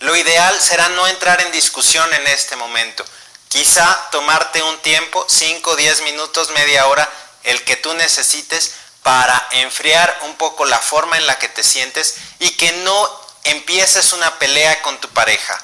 [0.00, 3.04] lo ideal será no entrar en discusión en este momento.
[3.48, 7.08] Quizá tomarte un tiempo, 5, 10 minutos, media hora,
[7.42, 12.16] el que tú necesites para enfriar un poco la forma en la que te sientes
[12.38, 15.60] y que no empieces una pelea con tu pareja.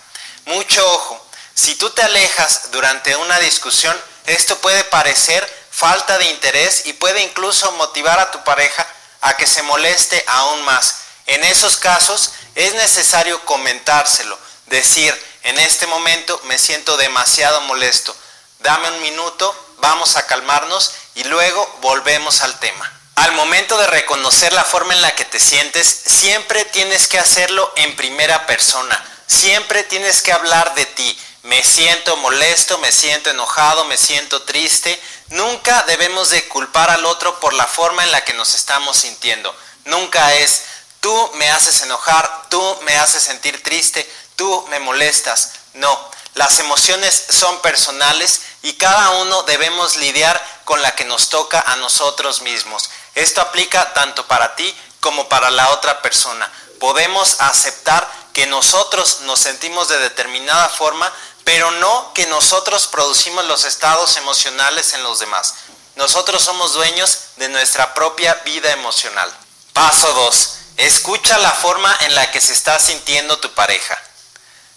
[0.46, 1.24] Mucho ojo,
[1.54, 3.96] si tú te alejas durante una discusión,
[4.26, 8.86] esto puede parecer falta de interés y puede incluso motivar a tu pareja
[9.20, 10.96] a que se moleste aún más.
[11.26, 18.14] En esos casos es necesario comentárselo, decir, en este momento me siento demasiado molesto.
[18.60, 22.92] Dame un minuto, vamos a calmarnos y luego volvemos al tema.
[23.18, 27.72] Al momento de reconocer la forma en la que te sientes, siempre tienes que hacerlo
[27.74, 29.04] en primera persona.
[29.26, 31.20] Siempre tienes que hablar de ti.
[31.42, 35.02] Me siento molesto, me siento enojado, me siento triste.
[35.30, 39.52] Nunca debemos de culpar al otro por la forma en la que nos estamos sintiendo.
[39.86, 40.62] Nunca es,
[41.00, 45.54] tú me haces enojar, tú me haces sentir triste, tú me molestas.
[45.74, 51.60] No, las emociones son personales y cada uno debemos lidiar con la que nos toca
[51.60, 52.90] a nosotros mismos.
[53.18, 56.48] Esto aplica tanto para ti como para la otra persona.
[56.78, 63.64] Podemos aceptar que nosotros nos sentimos de determinada forma, pero no que nosotros producimos los
[63.64, 65.54] estados emocionales en los demás.
[65.96, 69.28] Nosotros somos dueños de nuestra propia vida emocional.
[69.72, 70.50] Paso 2.
[70.76, 74.00] Escucha la forma en la que se está sintiendo tu pareja.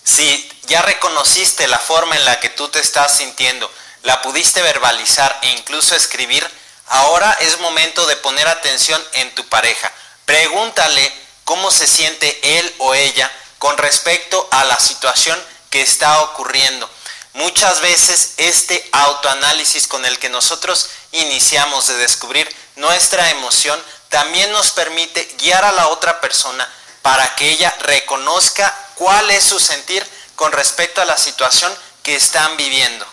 [0.04, 5.38] Si ya reconociste la forma en la que tú te estás sintiendo, la pudiste verbalizar
[5.43, 6.49] e incluso escribir,
[6.91, 9.91] ahora es momento de poner atención en tu pareja.
[10.25, 11.12] Pregúntale
[11.45, 16.89] cómo se siente él o ella con respecto a la situación que está ocurriendo.
[17.34, 24.71] Muchas veces este autoanálisis con el que nosotros iniciamos de descubrir nuestra emoción también nos
[24.71, 26.69] permite guiar a la otra persona
[27.01, 31.73] para que ella reconozca cuál es su sentir con respecto a la situación
[32.04, 33.11] que están viviendo.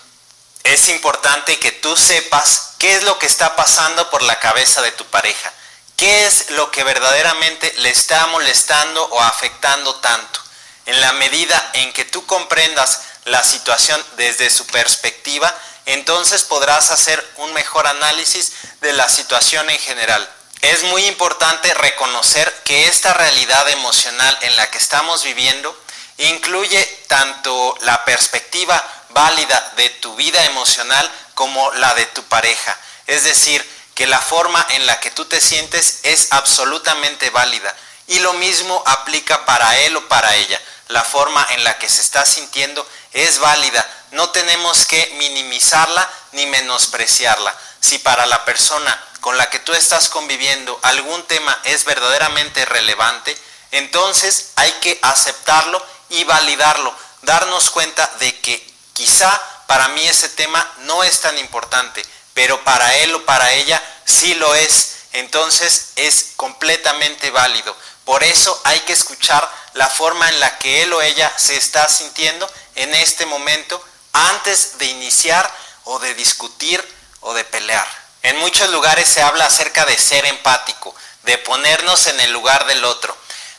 [0.68, 4.92] Es importante que tú sepas qué es lo que está pasando por la cabeza de
[4.92, 5.50] tu pareja,
[5.96, 10.40] qué es lo que verdaderamente le está molestando o afectando tanto.
[10.84, 17.26] En la medida en que tú comprendas la situación desde su perspectiva, entonces podrás hacer
[17.36, 18.52] un mejor análisis
[18.82, 20.30] de la situación en general.
[20.60, 25.74] Es muy importante reconocer que esta realidad emocional en la que estamos viviendo
[26.18, 32.76] incluye tanto la perspectiva válida de tu vida emocional como la de tu pareja.
[33.06, 37.74] Es decir, que la forma en la que tú te sientes es absolutamente válida.
[38.06, 40.60] Y lo mismo aplica para él o para ella.
[40.86, 43.84] La forma en la que se está sintiendo es válida.
[44.12, 47.54] No tenemos que minimizarla ni menospreciarla.
[47.80, 53.36] Si para la persona con la que tú estás conviviendo algún tema es verdaderamente relevante,
[53.72, 58.67] entonces hay que aceptarlo y validarlo, darnos cuenta de que
[58.98, 59.30] quizá
[59.68, 64.34] para mí ese tema no es tan importante, pero para él o para ella sí
[64.34, 67.76] lo es, entonces es completamente válido.
[68.04, 71.88] Por eso hay que escuchar la forma en la que él o ella se está
[71.88, 73.80] sintiendo en este momento
[74.12, 75.48] antes de iniciar
[75.84, 76.82] o de discutir
[77.20, 77.86] o de pelear.
[78.22, 82.84] En muchos lugares se habla acerca de ser empático, de ponernos en el lugar del
[82.84, 83.16] otro.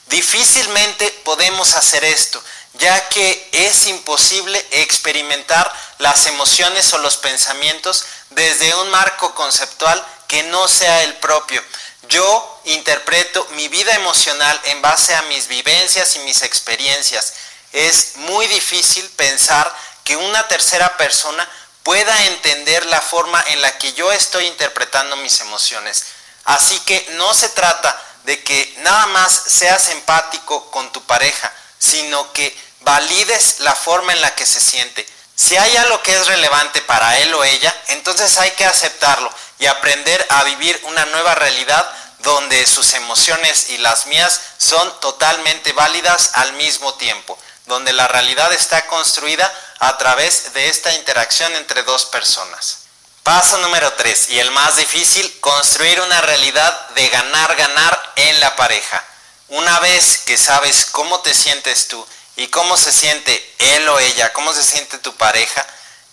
[0.07, 2.43] Difícilmente podemos hacer esto,
[2.79, 10.43] ya que es imposible experimentar las emociones o los pensamientos desde un marco conceptual que
[10.43, 11.61] no sea el propio.
[12.07, 17.33] Yo interpreto mi vida emocional en base a mis vivencias y mis experiencias.
[17.71, 19.71] Es muy difícil pensar
[20.03, 21.47] que una tercera persona
[21.83, 26.05] pueda entender la forma en la que yo estoy interpretando mis emociones.
[26.45, 32.31] Así que no se trata de que nada más seas empático con tu pareja, sino
[32.33, 35.07] que valides la forma en la que se siente.
[35.35, 39.67] Si hay algo que es relevante para él o ella, entonces hay que aceptarlo y
[39.67, 41.89] aprender a vivir una nueva realidad
[42.19, 48.51] donde sus emociones y las mías son totalmente válidas al mismo tiempo, donde la realidad
[48.51, 52.79] está construida a través de esta interacción entre dos personas.
[53.23, 59.05] Paso número 3 y el más difícil, construir una realidad de ganar-ganar en la pareja.
[59.49, 62.05] Una vez que sabes cómo te sientes tú
[62.39, 65.65] y cómo se siente él o ella, cómo se siente tu pareja,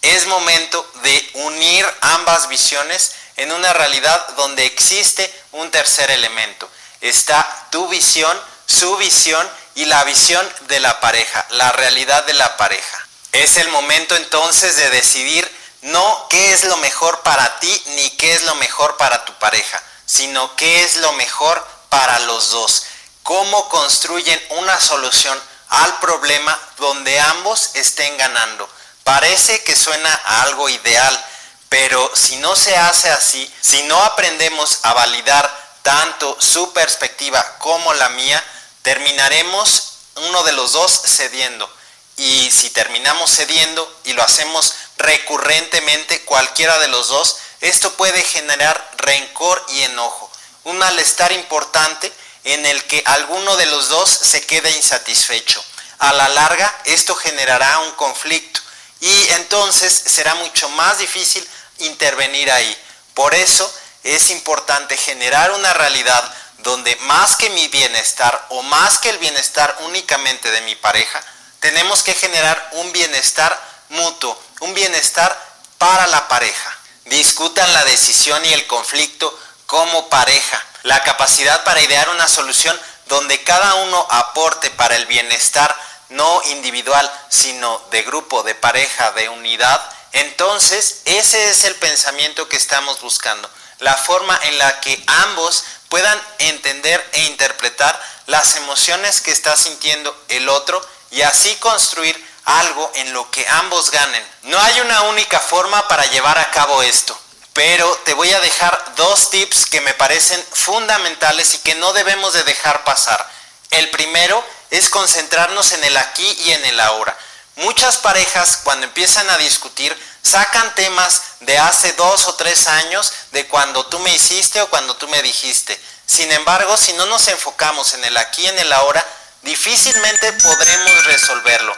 [0.03, 6.69] es momento de unir ambas visiones en una realidad donde existe un tercer elemento.
[7.01, 8.37] Está tu visión,
[8.67, 13.07] su visión y la visión de la pareja, la realidad de la pareja.
[13.31, 15.49] Es el momento entonces de decidir
[15.83, 19.81] no qué es lo mejor para ti ni qué es lo mejor para tu pareja,
[20.07, 22.87] sino qué es lo mejor para los dos.
[23.23, 28.69] Cómo construyen una solución al problema donde ambos estén ganando.
[29.05, 30.13] Parece que suena
[30.43, 31.25] algo ideal,
[31.69, 37.95] pero si no se hace así, si no aprendemos a validar tanto su perspectiva como
[37.95, 38.43] la mía,
[38.83, 41.71] terminaremos uno de los dos cediendo.
[42.17, 48.93] Y si terminamos cediendo y lo hacemos recurrentemente cualquiera de los dos, esto puede generar
[48.97, 50.31] rencor y enojo,
[50.65, 52.13] un malestar importante
[52.47, 55.63] en el que alguno de los dos se quede insatisfecho.
[55.99, 58.61] a la larga esto generará un conflicto
[59.01, 61.47] y entonces será mucho más difícil
[61.79, 62.77] intervenir ahí.
[63.15, 63.71] Por eso
[64.03, 69.77] es importante generar una realidad donde más que mi bienestar o más que el bienestar
[69.81, 71.23] únicamente de mi pareja,
[71.61, 75.37] tenemos que generar un bienestar mutuo, un bienestar
[75.79, 76.77] para la pareja.
[77.07, 79.37] Discutan la decisión y el conflicto
[79.67, 85.77] como pareja, la capacidad para idear una solución donde cada uno aporte para el bienestar
[86.11, 89.83] no individual, sino de grupo, de pareja, de unidad,
[90.13, 96.21] entonces ese es el pensamiento que estamos buscando, la forma en la que ambos puedan
[96.39, 100.81] entender e interpretar las emociones que está sintiendo el otro
[101.11, 104.25] y así construir algo en lo que ambos ganen.
[104.45, 107.19] No hay una única forma para llevar a cabo esto,
[107.57, 112.35] pero te voy a dejar dos tips que me parecen fundamentales y que no debemos
[112.35, 113.27] de dejar pasar.
[113.71, 117.17] El primero es concentrarnos en el aquí y en el ahora.
[117.55, 123.47] Muchas parejas cuando empiezan a discutir sacan temas de hace dos o tres años de
[123.47, 125.81] cuando tú me hiciste o cuando tú me dijiste.
[126.05, 129.03] Sin embargo, si no nos enfocamos en el aquí y en el ahora,
[129.41, 131.75] difícilmente podremos resolverlo.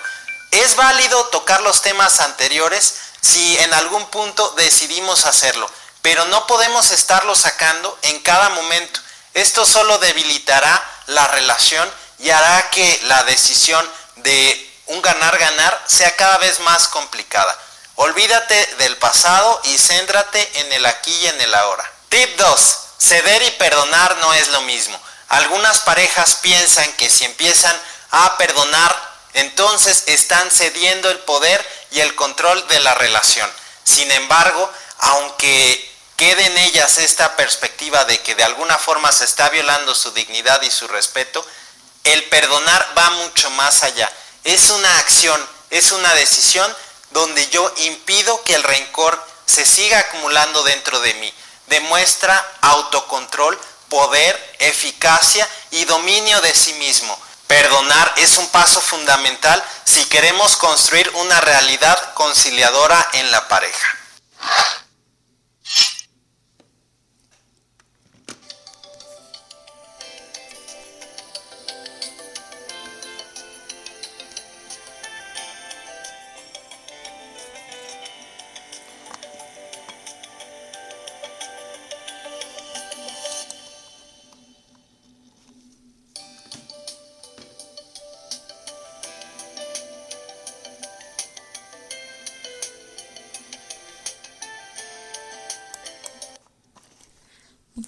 [0.50, 5.70] Es válido tocar los temas anteriores si en algún punto decidimos hacerlo,
[6.02, 9.00] pero no podemos estarlo sacando en cada momento.
[9.34, 11.88] Esto solo debilitará la relación
[12.18, 17.56] y hará que la decisión de un ganar-ganar sea cada vez más complicada.
[17.96, 21.90] Olvídate del pasado y céntrate en el aquí y en el ahora.
[22.08, 22.78] Tip 2.
[22.98, 25.00] Ceder y perdonar no es lo mismo.
[25.28, 27.76] Algunas parejas piensan que si empiezan
[28.10, 33.50] a perdonar, entonces están cediendo el poder y el control de la relación.
[33.84, 39.48] Sin embargo, aunque quede en ellas esta perspectiva de que de alguna forma se está
[39.50, 41.44] violando su dignidad y su respeto,
[42.04, 44.10] el perdonar va mucho más allá.
[44.44, 46.74] Es una acción, es una decisión
[47.10, 51.32] donde yo impido que el rencor se siga acumulando dentro de mí.
[51.66, 53.58] Demuestra autocontrol,
[53.88, 57.18] poder, eficacia y dominio de sí mismo.
[57.48, 63.98] Perdonar es un paso fundamental si queremos construir una realidad conciliadora en la pareja.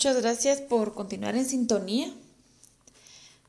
[0.01, 2.11] Muchas gracias por continuar en sintonía.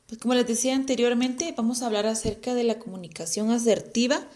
[0.06, 4.28] Pues como les decía anteriormente, vamos a hablar acerca de la comunicación asertiva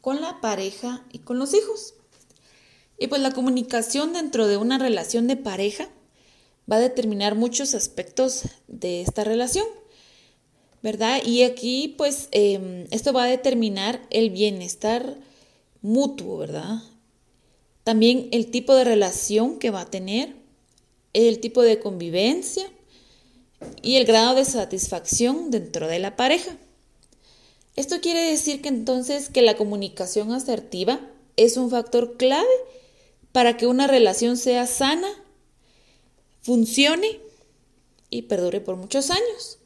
[0.00, 1.94] con la pareja y con los hijos.
[2.98, 5.88] Y pues la comunicación dentro de una relación de pareja
[6.68, 9.66] va a determinar muchos aspectos de esta relación,
[10.82, 11.22] ¿verdad?
[11.24, 15.18] Y aquí pues em, esto va a determinar el bienestar
[15.82, 16.82] mutuo, ¿verdad?
[17.84, 20.39] También el tipo de relación que va a tener
[21.12, 22.70] el tipo de convivencia
[23.82, 26.56] y el grado de satisfacción dentro de la pareja.
[27.76, 31.00] Esto quiere decir que entonces que la comunicación asertiva
[31.36, 32.48] es un factor clave
[33.32, 35.08] para que una relación sea sana,
[36.42, 37.20] funcione
[38.10, 39.58] y perdure por muchos años.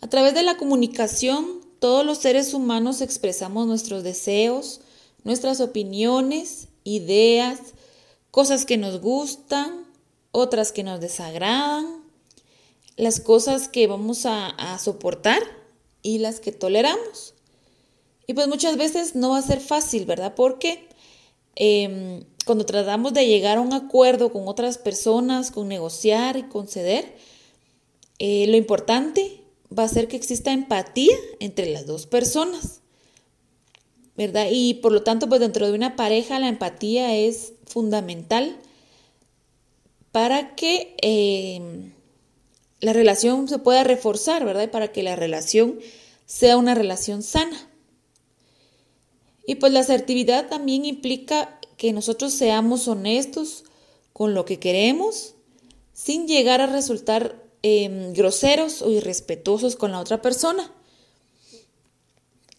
[0.00, 4.80] A través de la comunicación, todos los seres humanos expresamos nuestros deseos,
[5.24, 7.58] nuestras opiniones, ideas,
[8.30, 9.87] cosas que nos gustan,
[10.38, 12.04] otras que nos desagradan,
[12.96, 15.42] las cosas que vamos a, soportar
[16.02, 17.34] y las que toleramos.
[18.26, 20.34] Y pues muchas veces no va a ser fácil, ¿verdad?
[20.34, 20.88] Porque
[21.54, 27.16] em, cuando tratamos de llegar a un acuerdo con otras personas, con negociar y conceder,
[28.18, 29.42] eh, lo importante
[29.76, 32.80] va a ser que exista empatía entre las dos personas,
[34.16, 34.48] ¿verdad?
[34.50, 38.56] Y por lo tanto, pues dentro de una pareja la empatía es fundamental
[40.12, 41.92] para que em,
[42.80, 44.64] la relación se pueda reforzar, ¿verdad?
[44.64, 45.78] Y para que la relación
[46.26, 47.68] sea una relación sana.
[49.46, 53.64] Y pues la asertividad también implica que nosotros seamos honestos
[54.12, 55.34] con lo que queremos,
[55.92, 60.72] sin llegar a resultar em, groseros o irrespetuosos con la otra persona.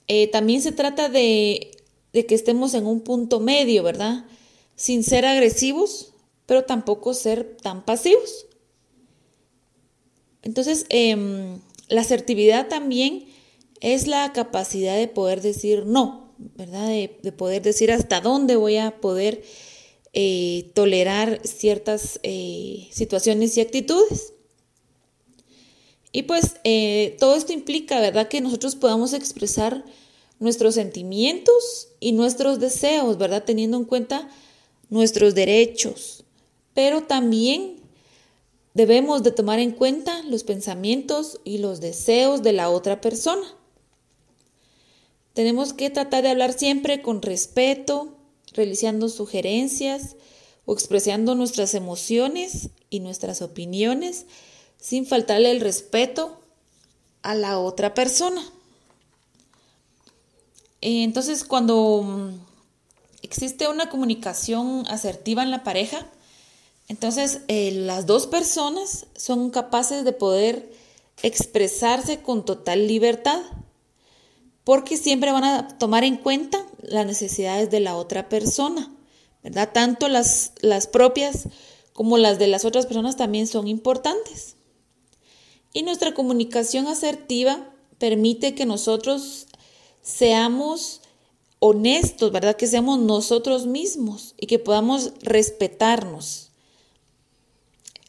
[0.07, 1.71] Eh, también se trata de,
[2.13, 4.25] de que estemos en un punto medio, ¿verdad?
[4.75, 6.08] Sin ser agresivos,
[6.49, 8.47] pero tampoco ser tan pasivos.
[10.41, 13.27] Entonces, em, la asertividad también
[13.81, 16.87] es la capacidad de poder decir no, ¿verdad?
[16.87, 19.43] De, poder decir hasta dónde voy a poder
[20.13, 24.33] eh, tolerar ciertas eh, situaciones y actitudes.
[26.11, 28.27] Y pues eh, todo esto implica, ¿verdad?
[28.27, 29.85] Que nosotros podamos expresar
[30.39, 33.43] nuestros sentimientos y nuestros deseos, ¿verdad?
[33.43, 34.27] Teniendo en cuenta
[34.89, 36.18] nuestros derechos,
[36.73, 37.79] pero también
[38.73, 43.45] debemos de tomar en cuenta los pensamientos y los deseos de la otra persona.
[45.33, 48.15] Tenemos que tratar de hablar siempre con respeto,
[48.53, 50.15] realizando sugerencias
[50.65, 54.25] o expresando nuestras emociones y nuestras opiniones
[54.79, 56.39] sin faltarle el respeto
[57.21, 58.43] a la otra persona.
[60.81, 62.29] Entonces, cuando mm,
[63.21, 66.05] existe una comunicación asertiva en la pareja,
[66.89, 70.73] entonces eh, las dos personas son capaces de poder
[71.21, 73.41] expresarse con total libertad,
[74.63, 78.91] porque siempre van a tomar en cuenta las necesidades de la otra persona,
[79.43, 79.69] ¿verdad?
[79.71, 81.47] Tanto las, las propias
[81.93, 84.55] como las de las otras personas también son importantes.
[85.73, 89.45] Y nuestra comunicación asertiva permite que nosotros
[90.01, 91.01] seamos
[91.59, 92.55] honestos, ¿verdad?
[92.55, 96.48] Que seamos nosotros mismos y que podamos respetarnos.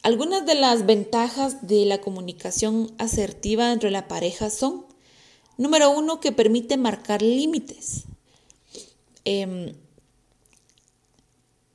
[0.02, 4.86] Algunas de las ventajas de la comunicación asertiva dentro de la pareja son,
[5.58, 8.04] número uno, que permite marcar límites.
[9.24, 9.74] Em,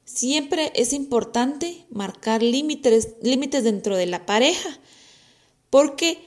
[0.05, 4.69] siempre es importante marcar límites, límites dentro de la pareja,
[5.69, 6.25] porque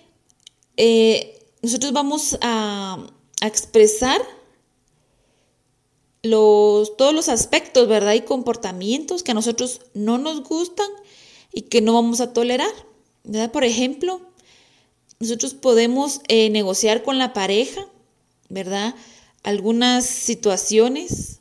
[0.76, 3.06] eh, nosotros vamos a,
[3.40, 4.20] expresar
[6.22, 8.14] todos los aspectos, ¿verdad?
[8.14, 10.88] Y comportamientos que a nosotros no nos gustan
[11.58, 12.70] y que no vamos a tolerar.
[13.24, 13.50] ¿verdad?
[13.50, 14.20] Por ejemplo,
[15.18, 17.84] nosotros podemos eh, negociar con la pareja,
[18.48, 18.94] ¿verdad?
[19.42, 21.40] Algunas situaciones.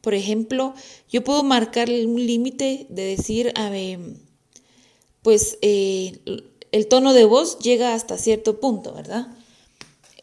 [0.00, 0.72] Por ejemplo,
[1.10, 3.70] yo puedo marcar un límite de decir, a
[5.20, 6.20] pues eh,
[6.72, 9.28] el tono de voz llega hasta cierto punto, ¿verdad?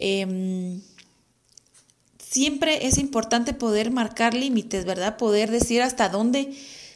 [0.00, 0.80] Em,
[2.18, 5.16] siempre es importante poder marcar límites, ¿verdad?
[5.16, 6.52] Poder decir hasta dónde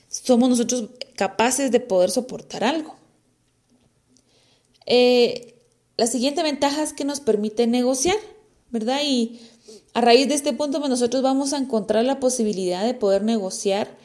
[0.08, 0.88] somos nosotros
[1.22, 2.96] capaces de poder soportar algo.
[4.86, 5.54] Eh,
[5.96, 8.16] la siguiente ventaja es que nos permite negociar,
[8.70, 9.02] ¿verdad?
[9.04, 9.40] Y
[9.94, 13.96] a raíz de este punto pues, nosotros vamos a encontrar la posibilidad de poder negociar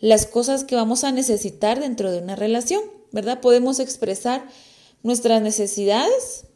[0.00, 2.80] las cosas que vamos a necesitar dentro de una relación,
[3.12, 3.42] ¿verdad?
[3.42, 4.48] Podemos expresar
[5.02, 6.46] nuestras necesidades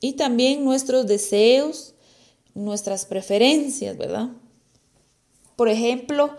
[0.00, 1.94] y también nuestros deseos,
[2.54, 4.28] nuestras preferencias, ¿verdad?
[5.56, 6.36] Por ejemplo,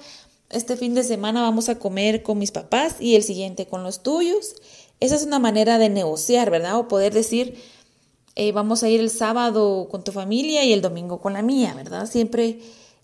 [0.49, 4.03] este fin de semana vamos a comer con mis papás y el siguiente con los
[4.03, 4.55] tuyos.
[4.99, 6.77] Esa es una manera de negociar, ¿verdad?
[6.77, 7.61] O poder decir,
[8.35, 11.73] eh, vamos a ir el sábado con tu familia y el domingo con la mía,
[11.75, 12.09] ¿verdad?
[12.09, 12.59] Siempre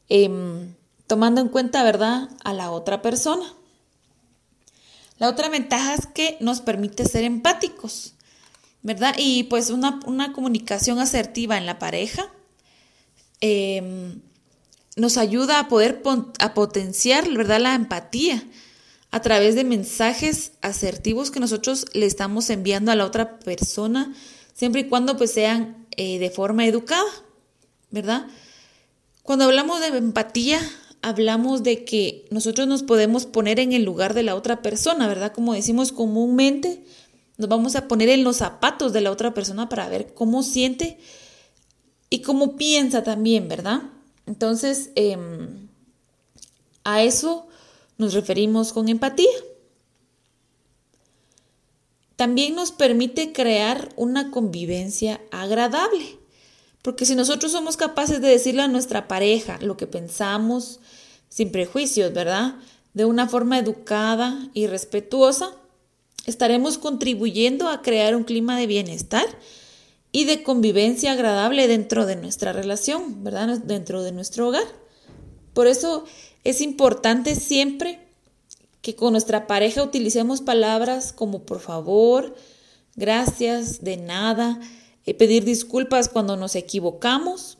[0.09, 0.73] em,
[1.07, 3.53] tomando en cuenta, ¿verdad?, a la otra persona.
[5.19, 8.13] La otra ventaja es que nos permite ser empáticos,
[8.81, 9.15] ¿verdad?
[9.17, 12.29] Y pues una, una comunicación asertiva en la pareja
[13.45, 14.21] Em,
[14.95, 16.01] nos ayuda a poder
[16.39, 17.59] a potenciar ¿verdad?
[17.59, 18.43] la empatía
[19.11, 24.11] a través de mensajes asertivos que nosotros le estamos enviando a la otra persona,
[24.53, 27.09] siempre y cuando pues sean eh, de forma educada,
[27.91, 28.25] ¿verdad?
[29.21, 30.59] Cuando hablamos de empatía,
[31.03, 35.31] hablamos de que nosotros nos podemos poner en el lugar de la otra persona, ¿verdad?
[35.31, 36.83] Como decimos comúnmente,
[37.37, 40.97] nos vamos a poner en los zapatos de la otra persona para ver cómo siente
[42.09, 43.92] y cómo piensa también, ¿verdad?
[44.25, 45.67] Entonces, em,
[46.83, 47.47] a eso
[47.97, 49.29] nos referimos con empatía.
[52.15, 56.19] También nos permite crear una convivencia agradable,
[56.81, 60.79] porque si nosotros somos capaces de decirle a nuestra pareja lo que pensamos,
[61.29, 62.55] sin prejuicios, ¿verdad?
[62.93, 65.55] De una forma educada y respetuosa,
[66.25, 69.25] estaremos contribuyendo a crear un clima de bienestar
[70.13, 73.57] y de convivencia agradable dentro de nuestra relación, ¿verdad?
[73.57, 74.63] Dentro de nuestro hogar.
[75.53, 76.05] Por eso
[76.43, 77.99] es importante siempre
[78.81, 82.35] que con nuestra pareja utilicemos palabras como por favor,
[82.95, 84.61] gracias, de nada,
[85.07, 87.57] eh, pedir disculpas cuando nos equivocamos.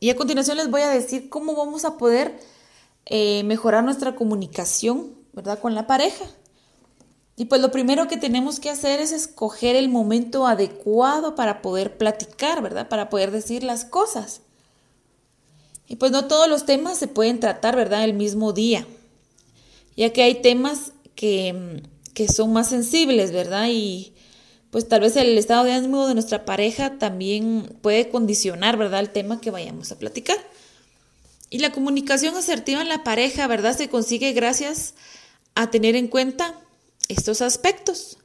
[0.00, 2.38] Y a continuación les voy a decir cómo vamos a poder
[3.06, 5.58] eh, mejorar nuestra comunicación ¿verdad?
[5.58, 6.24] Con la pareja.
[7.36, 11.98] Y pues lo primero que tenemos que hacer es escoger el momento adecuado para poder
[11.98, 12.88] platicar, ¿verdad?
[12.88, 14.42] Para poder decir las cosas.
[15.86, 18.04] Y pues no todos los temas se pueden tratar, ¿verdad?
[18.04, 18.86] El mismo día,
[19.96, 21.82] ya que hay temas que
[22.14, 23.66] que son más sensibles, ¿verdad?
[23.70, 24.14] Y
[24.70, 29.00] pues tal vez el estado de ánimo de nuestra pareja también puede condicionar, ¿verdad?
[29.00, 30.38] El tema que vayamos a platicar.
[31.50, 33.76] Y la comunicación asertiva en la pareja, ¿verdad?
[33.76, 34.94] Se consigue gracias a
[35.70, 36.60] tener en cuenta
[37.08, 38.18] estos aspectos.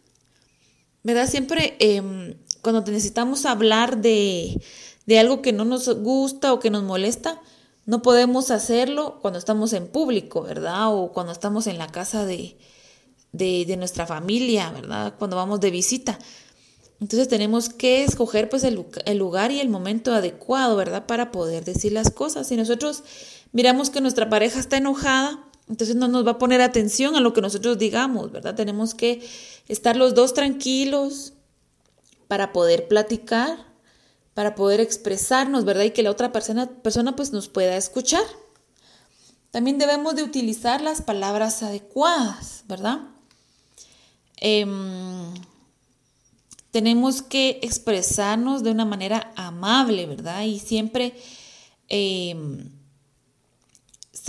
[1.04, 1.30] ¿Verdad?
[1.30, 4.62] Siempre em, cuando necesitamos hablar de,
[5.06, 7.42] de algo que no nos gusta o que nos molesta,
[7.86, 10.94] no podemos hacerlo cuando estamos en público, ¿verdad?
[10.94, 12.58] O cuando estamos en la casa de,
[13.32, 15.16] de, nuestra familia, ¿verdad?
[15.18, 16.20] Cuando vamos de visita.
[17.00, 21.06] Entonces tenemos que escoger pues el, el, lugar y el momento adecuado, ¿verdad?
[21.08, 22.48] Para poder decir las cosas.
[22.48, 23.04] Si nosotros
[23.54, 27.32] miramos que nuestra pareja está enojada, entonces no nos va a poner atención a lo
[27.32, 28.56] que nosotros digamos, ¿verdad?
[28.56, 29.28] Tenemos que
[29.68, 31.34] estar los dos tranquilos
[32.28, 33.68] para poder platicar,
[34.34, 35.84] para poder expresarnos, ¿verdad?
[35.84, 38.24] Y que la otra persona, persona pues nos pueda escuchar.
[39.52, 43.02] También debemos de utilizar las palabras adecuadas, ¿verdad?
[44.38, 45.34] Em,
[46.72, 50.44] tenemos que expresarnos de una manera amable, ¿verdad?
[50.44, 51.14] Y siempre
[51.90, 52.70] em,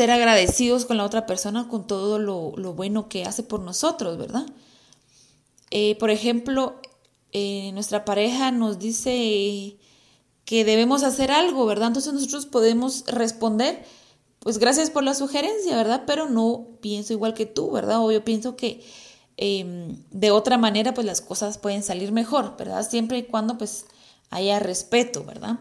[0.01, 4.47] ser agradecidos con la otra persona, con todo lo, bueno que hace por nosotros, ¿verdad?
[5.71, 6.81] Eh, por ejemplo,
[7.33, 9.77] eh, nuestra pareja nos dice
[10.47, 11.89] que debemos hacer algo, ¿verdad?
[11.89, 13.85] Entonces nosotros podemos responder,
[14.39, 16.05] pues gracias por la sugerencia, ¿verdad?
[16.07, 18.01] Pero no pienso igual que tú, ¿verdad?
[18.01, 18.83] O yo pienso que
[19.37, 22.89] em, de otra manera, pues las cosas pueden salir mejor, ¿verdad?
[22.89, 23.85] Siempre y cuando pues
[24.31, 25.59] haya respeto, ¿verdad?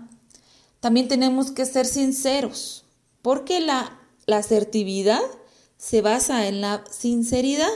[0.79, 2.85] También tenemos que ser sinceros,
[3.21, 3.98] porque la
[4.29, 5.21] la asertividad
[5.77, 7.71] se basa en la sinceridad.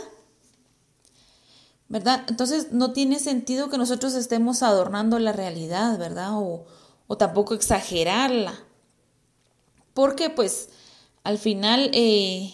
[1.90, 2.24] ¿Verdad?
[2.28, 6.32] Entonces no tiene sentido que nosotros estemos adornando la realidad, ¿verdad?
[6.34, 6.66] O,
[7.18, 8.60] tampoco exagerarla.
[9.94, 10.70] Porque pues
[11.24, 12.52] al final eh,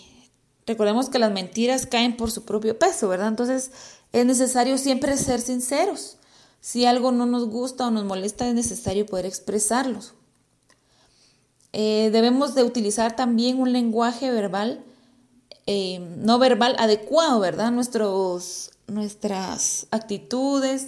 [0.65, 3.29] recordemos que las mentiras caen por su propio peso, ¿verdad?
[3.29, 3.71] Entonces
[4.11, 6.17] es necesario siempre ser sinceros.
[6.59, 10.13] Si algo no nos gusta o nos molesta, es necesario poder expresarlos.
[11.71, 14.83] Eh, debemos de utilizar también un lenguaje verbal,
[15.67, 17.71] eh, no verbal adecuado, ¿verdad?
[17.71, 20.87] Nuestros, nuestras actitudes,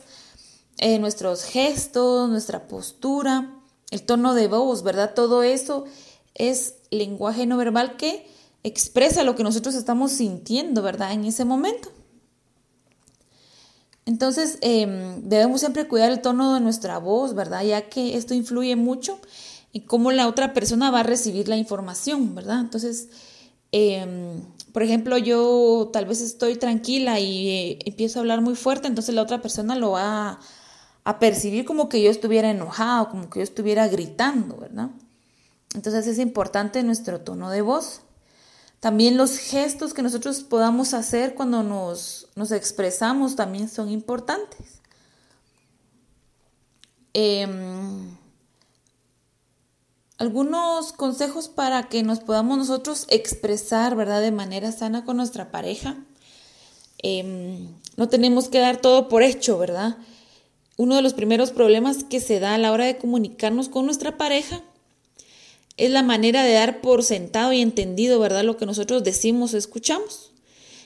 [0.80, 3.54] eh, nuestros gestos, nuestra postura,
[3.92, 5.14] el tono de voz, ¿verdad?
[5.14, 5.86] Todo eso
[6.34, 8.28] es lenguaje no verbal que
[8.64, 11.12] expresa lo que nosotros estamos sintiendo, ¿verdad?
[11.14, 11.90] En ese momento.
[14.06, 17.64] Entonces, em, debemos siempre cuidar el tono de nuestra voz, ¿verdad?
[17.64, 19.20] Ya que esto influye mucho
[19.72, 22.60] y cómo la otra persona va a recibir la información, ¿verdad?
[22.60, 23.10] Entonces,
[23.72, 24.42] em,
[24.74, 29.16] por ejemplo, yo tal vez estoy tranquila y eh, empiezo a hablar muy fuerte, entonces
[29.16, 30.40] la otra persona lo va
[31.04, 34.90] a, percibir como que yo estuviera enojado, como que yo estuviera gritando, ¿verdad?
[35.74, 38.02] Entonces es importante nuestro tono de voz.
[38.80, 44.80] También los gestos que nosotros podamos hacer cuando nos, expresamos también son importantes.
[47.14, 47.48] Eh,
[50.22, 54.22] algunos consejos para que nos podamos nosotros expresar, ¿verdad?
[54.22, 55.98] De manera sana con nuestra pareja.
[57.00, 59.98] Em, no tenemos que dar todo por hecho, ¿verdad?
[60.78, 64.16] Uno de los primeros problemas que se da a la hora de comunicarnos con nuestra
[64.18, 64.62] pareja
[65.76, 68.44] es la manera de dar por sentado y entendido, ¿verdad?
[68.44, 70.34] Lo que nosotros decimos o escuchamos.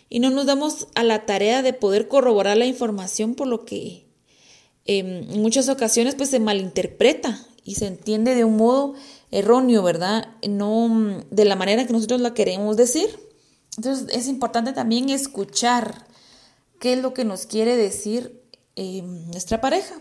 [0.10, 4.06] Y no nos damos a la tarea de poder corroborar la información por lo que
[4.86, 8.94] em, en muchas ocasiones pues se malinterpreta y se entiende de un modo
[9.32, 10.30] erróneo, ¿verdad?
[10.48, 13.20] No mm, de la manera que nosotros la queremos decir.
[13.76, 16.06] Entonces es importante también escuchar
[16.80, 18.42] qué es lo que nos quiere decir
[18.76, 19.96] eh, nuestra pareja.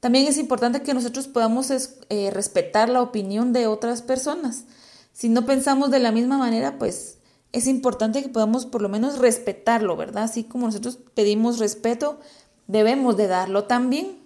[0.00, 4.64] También es importante que nosotros podamos eh, respetar la opinión de otras personas.
[5.12, 7.18] Si no pensamos de la misma manera, pues
[7.52, 10.24] es importante que podamos por lo menos respetarlo, ¿verdad?
[10.24, 12.18] Así como nosotros pedimos respeto,
[12.66, 14.23] debemos de darlo también.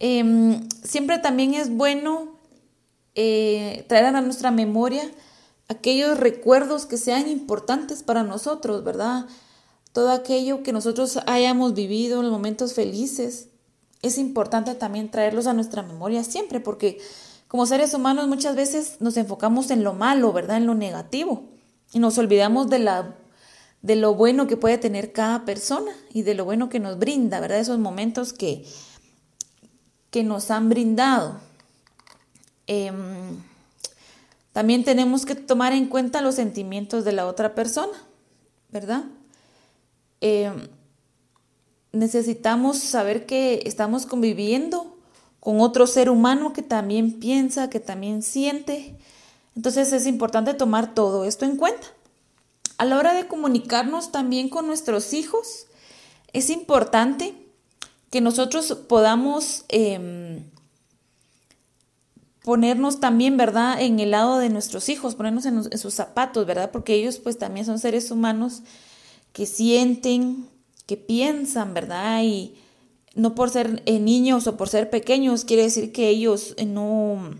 [0.00, 2.40] Em, siempre también es bueno
[3.14, 5.02] eh, traer a nuestra memoria
[5.68, 9.26] aquellos recuerdos que sean importantes para nosotros, ¿verdad?
[9.92, 13.48] Todo aquello que nosotros hayamos vivido los momentos felices,
[14.02, 16.98] es importante también traerlos a nuestra memoria siempre, porque
[17.46, 20.56] como seres humanos muchas veces nos enfocamos en lo malo, ¿verdad?
[20.56, 21.44] En lo negativo,
[21.92, 23.16] y nos olvidamos de la
[23.82, 27.40] de lo bueno que puede tener cada persona y de lo bueno que nos brinda,
[27.40, 27.60] ¿verdad?
[27.60, 28.64] Esos momentos que,
[30.10, 31.40] que nos han brindado.
[32.66, 33.36] Em,
[34.52, 37.92] también tenemos que tomar en cuenta los sentimientos de la otra persona,
[38.70, 39.04] ¿verdad?
[40.20, 40.68] Em,
[41.92, 44.96] necesitamos saber que estamos conviviendo
[45.40, 48.96] con otro ser humano que también piensa, que también siente.
[49.56, 51.86] Entonces es importante tomar todo esto en cuenta.
[52.78, 55.66] a la hora de comunicarnos también con nuestros hijos,
[56.32, 57.34] es importante
[58.10, 60.44] que nosotros podamos em,
[62.42, 66.70] ponernos también, ¿verdad?, en el lado de nuestros hijos, ponernos en, sus zapatos, ¿verdad?
[66.72, 68.62] Porque ellos pues también son seres humanos
[69.32, 70.48] que sienten,
[70.86, 72.22] que piensan, ¿verdad?
[72.24, 72.56] Y
[73.14, 77.36] no por ser eh, niños o por ser pequeños quiere decir que ellos eh, no,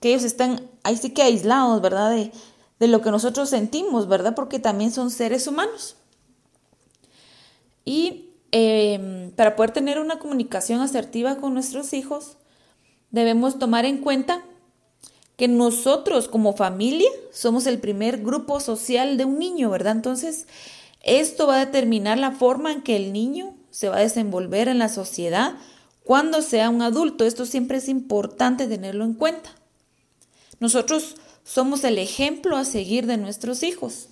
[0.00, 2.10] que ellos están ahí sí que aislados, ¿verdad?
[2.10, 2.32] De,
[2.80, 4.34] de lo que nosotros sentimos, ¿verdad?
[4.34, 5.96] Porque también son seres humanos.
[7.84, 12.36] Y em, para poder tener una comunicación asertiva con nuestros hijos,
[13.10, 14.42] debemos tomar en cuenta
[15.36, 19.96] que nosotros como familia somos el primer grupo social de un niño, ¿verdad?
[19.96, 20.46] Entonces,
[21.02, 24.78] esto va a determinar la forma en que el niño se va a desenvolver en
[24.78, 25.54] la sociedad
[26.04, 27.24] cuando sea un adulto.
[27.24, 29.50] Esto siempre es importante tenerlo en cuenta.
[30.58, 34.08] Nosotros somos el ejemplo a seguir de nuestros hijos.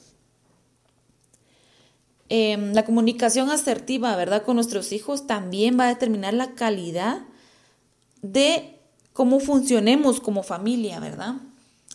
[2.30, 4.42] Em, la comunicación asertiva, ¿verdad?
[4.42, 7.22] Con nuestros hijos también va a determinar la calidad
[8.20, 8.78] de
[9.14, 11.36] cómo funcionemos como familia, ¿verdad?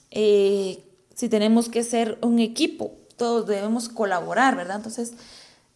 [0.10, 4.78] Eh, si tenemos que ser un equipo, todos debemos colaborar, ¿verdad?
[4.78, 5.14] Entonces,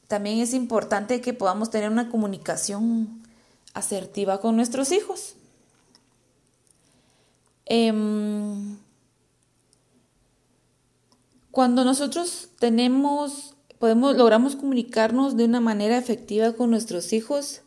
[0.07, 3.23] también es importante que podamos tener una comunicación
[3.73, 5.35] asertiva con nuestros hijos.
[7.65, 8.77] Em,
[11.51, 17.61] cuando nosotros tenemos, podemos, logramos comunicarnos de una manera efectiva con nuestros hijos,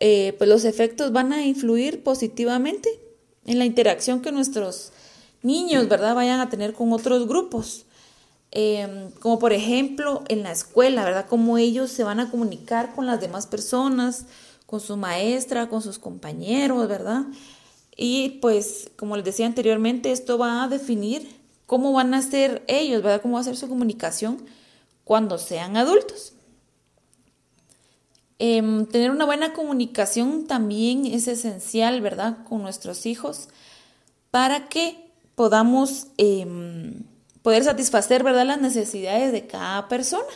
[0.00, 2.88] eh, pues los efectos van a influir positivamente
[3.46, 4.92] en la interacción que nuestros
[5.42, 7.86] niños, ¿verdad?, vayan a tener con otros grupos.
[8.52, 11.26] Em, como por ejemplo en la escuela, ¿verdad?
[11.28, 14.26] Cómo ellos se van a comunicar con las demás personas,
[14.66, 17.24] con su maestra, con sus compañeros, ¿verdad?
[17.96, 21.28] Y pues, como les decía anteriormente, esto va a definir
[21.66, 23.22] cómo van a ser ellos, ¿verdad?
[23.22, 24.38] Cómo va a ser su comunicación
[25.06, 26.34] cuando sean adultos.
[28.38, 32.44] Em, tener una buena comunicación también es esencial, ¿verdad?
[32.46, 33.48] Con nuestros hijos
[34.30, 36.08] para que podamos...
[36.18, 37.04] Em,
[37.46, 40.26] poder satisfacer, ¿verdad?, las necesidades de cada persona.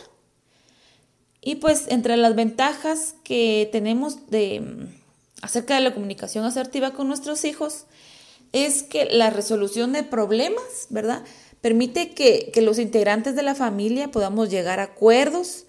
[1.41, 4.95] Y pues entre las ventajas que tenemos de mm,
[5.41, 7.83] acerca de la comunicación asertiva con nuestros hijos
[8.53, 11.21] es que la resolución de problemas, ¿verdad?
[11.61, 15.65] Permite que, que los integrantes de la familia podamos llegar a acuerdos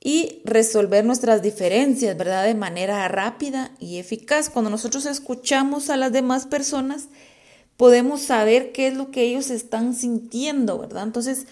[0.00, 2.44] y resolver nuestras diferencias, ¿verdad?
[2.44, 4.48] De manera rápida y eficaz.
[4.48, 7.08] Cuando nosotros escuchamos a las demás personas,
[7.76, 11.02] podemos saber qué es lo que ellos están sintiendo, ¿verdad?
[11.02, 11.46] Entonces,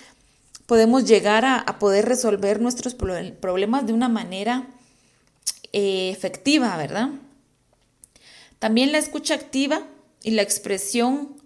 [0.67, 4.69] podemos llegar a, poder resolver nuestros problemas de una manera
[5.73, 7.11] eh, efectiva, ¿verdad?
[8.59, 9.83] También la escucha activa
[10.23, 11.37] y la expresión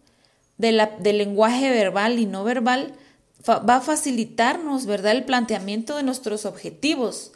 [0.59, 2.95] del lenguaje verbal y no verbal
[3.49, 7.33] va a facilitarnos, ¿verdad?, el planteamiento de nuestros objetivos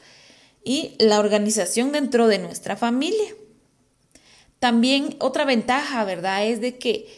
[0.64, 3.34] y la organización dentro de nuestra familia.
[4.58, 7.08] También otra ventaja, ¿verdad?, es de que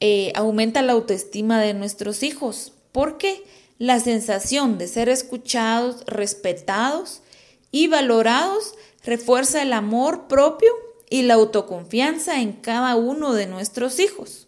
[0.00, 3.42] eh, aumenta la autoestima de nuestros hijos, porque
[3.78, 7.22] la sensación de ser escuchados, respetados
[7.70, 10.72] y valorados refuerza el amor propio
[11.10, 14.43] y la autoconfianza en cada uno de nuestros hijos.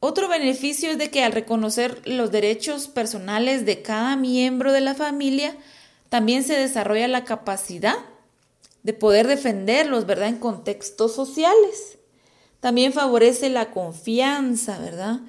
[0.00, 4.94] Otro beneficio es de que al reconocer los derechos personales de cada miembro de la
[4.94, 5.56] familia,
[6.08, 7.96] también se desarrolla la capacidad
[8.84, 11.98] de poder defenderlos, ¿verdad?, en contextos sociales.
[12.60, 15.20] También favorece la confianza, ¿verdad?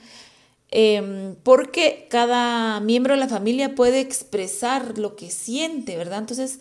[0.71, 6.19] Em, porque cada miembro de la familia puede expresar lo que siente, ¿verdad?
[6.19, 6.59] Entonces,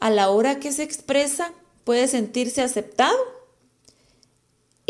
[0.00, 1.52] a la hora que se expresa,
[1.84, 3.16] puede sentirse aceptado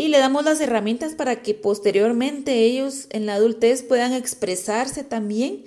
[0.05, 5.65] y le damos las herramientas para que posteriormente ellos en la adultez puedan expresarse también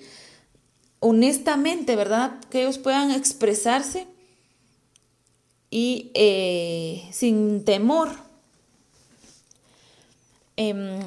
[0.99, 2.39] honestamente, ¿verdad?
[2.49, 4.07] Que ellos puedan expresarse
[5.69, 8.09] y eh, sin temor,
[10.57, 10.99] Em,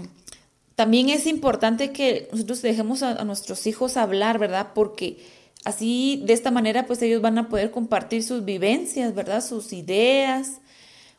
[0.75, 4.69] también es importante que nosotros dejemos a, nuestros hijos hablar, ¿verdad?
[4.75, 5.19] Porque
[5.65, 9.45] así, de esta manera, pues ellos van a poder compartir sus vivencias, ¿verdad?
[9.45, 10.61] Sus ideas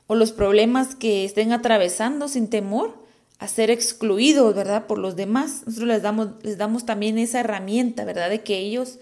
[0.09, 2.97] o los problemas que estén atravesando sin temor
[3.37, 4.87] a ser excluidos, ¿verdad?
[4.87, 5.61] Por los demás.
[5.67, 8.31] Nosotros les damos, les damos también esa herramienta, ¿verdad?
[8.31, 8.97] De que ellos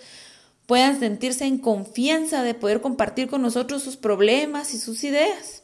[0.65, 5.63] puedan sentirse en confianza de poder compartir con nosotros sus problemas y sus ideas.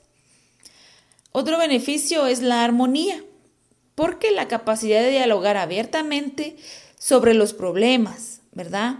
[1.33, 3.21] Otro beneficio es la armonía
[3.95, 6.55] porque la capacidad de dialogar abiertamente
[6.97, 8.95] sobre los problemas, ¿verdad?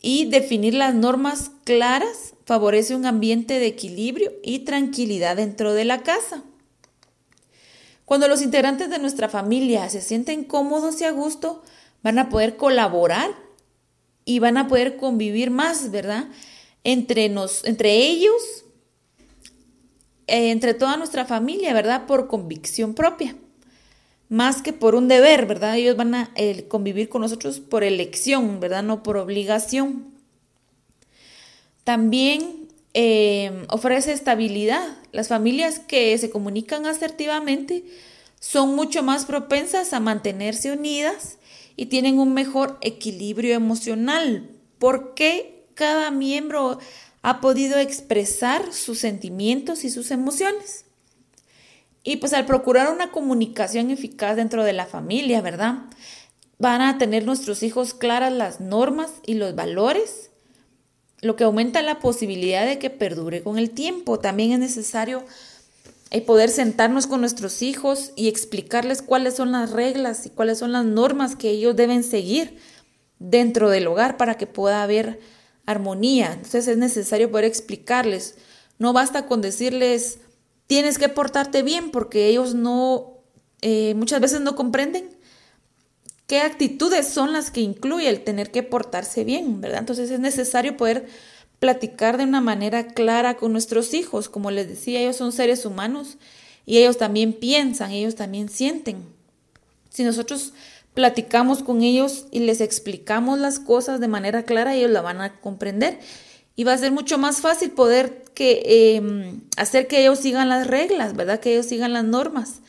[0.00, 6.02] Y definir las normas claras favorece un ambiente de equilibrio y tranquilidad dentro de la
[6.02, 6.42] casa.
[8.04, 11.62] Cuando los integrantes de nuestra familia se sienten cómodos y a gusto,
[12.02, 13.30] van a poder colaborar
[14.24, 16.26] y van a poder convivir más, ¿verdad?
[16.82, 18.64] Entre, nos, entre ellos,
[20.26, 22.06] eh, entre toda nuestra familia, ¿verdad?
[22.06, 23.36] Por convicción propia,
[24.28, 25.76] más que por un deber, ¿verdad?
[25.76, 26.34] Ellos van a
[26.66, 28.82] convivir con nosotros por elección, ¿verdad?
[28.82, 30.09] No por obligación.
[31.84, 34.96] También eh, ofrece estabilidad.
[35.12, 37.84] Las familias que se comunican asertivamente
[38.40, 41.38] son mucho más propensas a mantenerse unidas
[41.76, 46.78] y tienen un mejor equilibrio emocional porque cada miembro
[47.22, 50.86] ha podido expresar sus sentimientos y sus emociones.
[52.02, 55.80] Y pues al procurar una comunicación eficaz dentro de la familia, ¿verdad?
[56.58, 60.29] Van a tener nuestros hijos claras las normas y los valores,
[61.22, 64.18] lo que aumenta la posibilidad de que perdure con el tiempo.
[64.18, 65.24] También es necesario
[66.10, 70.72] y poder sentarnos con nuestros hijos y explicarles cuáles son las reglas y cuáles son
[70.72, 72.58] las normas que ellos deben seguir
[73.18, 75.20] dentro del hogar para que pueda haber
[75.66, 76.32] armonía.
[76.32, 78.36] Entonces es necesario poder explicarles.
[78.78, 80.18] No basta con decirles
[80.66, 83.18] tienes que portarte bien porque ellos no,
[83.60, 85.19] eh, muchas veces no comprenden
[86.30, 89.80] qué actitudes son las que incluye el tener que portarse bien, ¿verdad?
[89.80, 91.08] Entonces es necesario poder
[91.58, 94.28] platicar de una manera clara con nuestros hijos.
[94.28, 96.18] Como les decía, ellos son seres humanos
[96.66, 99.02] y ellos también piensan, ellos también sienten.
[99.88, 100.52] Si nosotros
[100.94, 105.40] platicamos con ellos y les explicamos las cosas de manera clara, ellos la van a
[105.40, 105.98] comprender.
[106.54, 110.68] Y va a ser mucho más fácil poder que, em, hacer que ellos sigan las
[110.68, 111.40] reglas, ¿verdad?
[111.40, 112.60] Que ellos sigan las normas.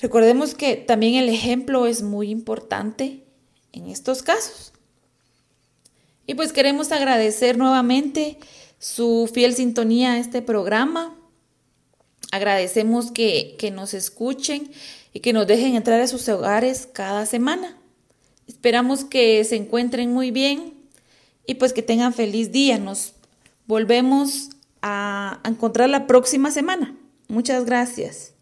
[0.00, 3.24] Recordemos que también el ejemplo es muy importante
[3.72, 4.72] en estos casos.
[6.26, 8.38] Y pues queremos agradecer nuevamente
[8.78, 11.16] su fiel sintonía a este programa.
[12.32, 14.70] Agradecemos que, que nos escuchen
[15.12, 17.78] y que nos dejen entrar a sus hogares cada semana.
[18.46, 20.74] Esperamos que se encuentren muy bien
[21.46, 22.78] y pues que tengan feliz día.
[22.78, 23.14] Nos
[23.66, 24.50] volvemos
[24.82, 26.96] a encontrar la próxima semana.
[27.28, 28.35] Muchas gracias.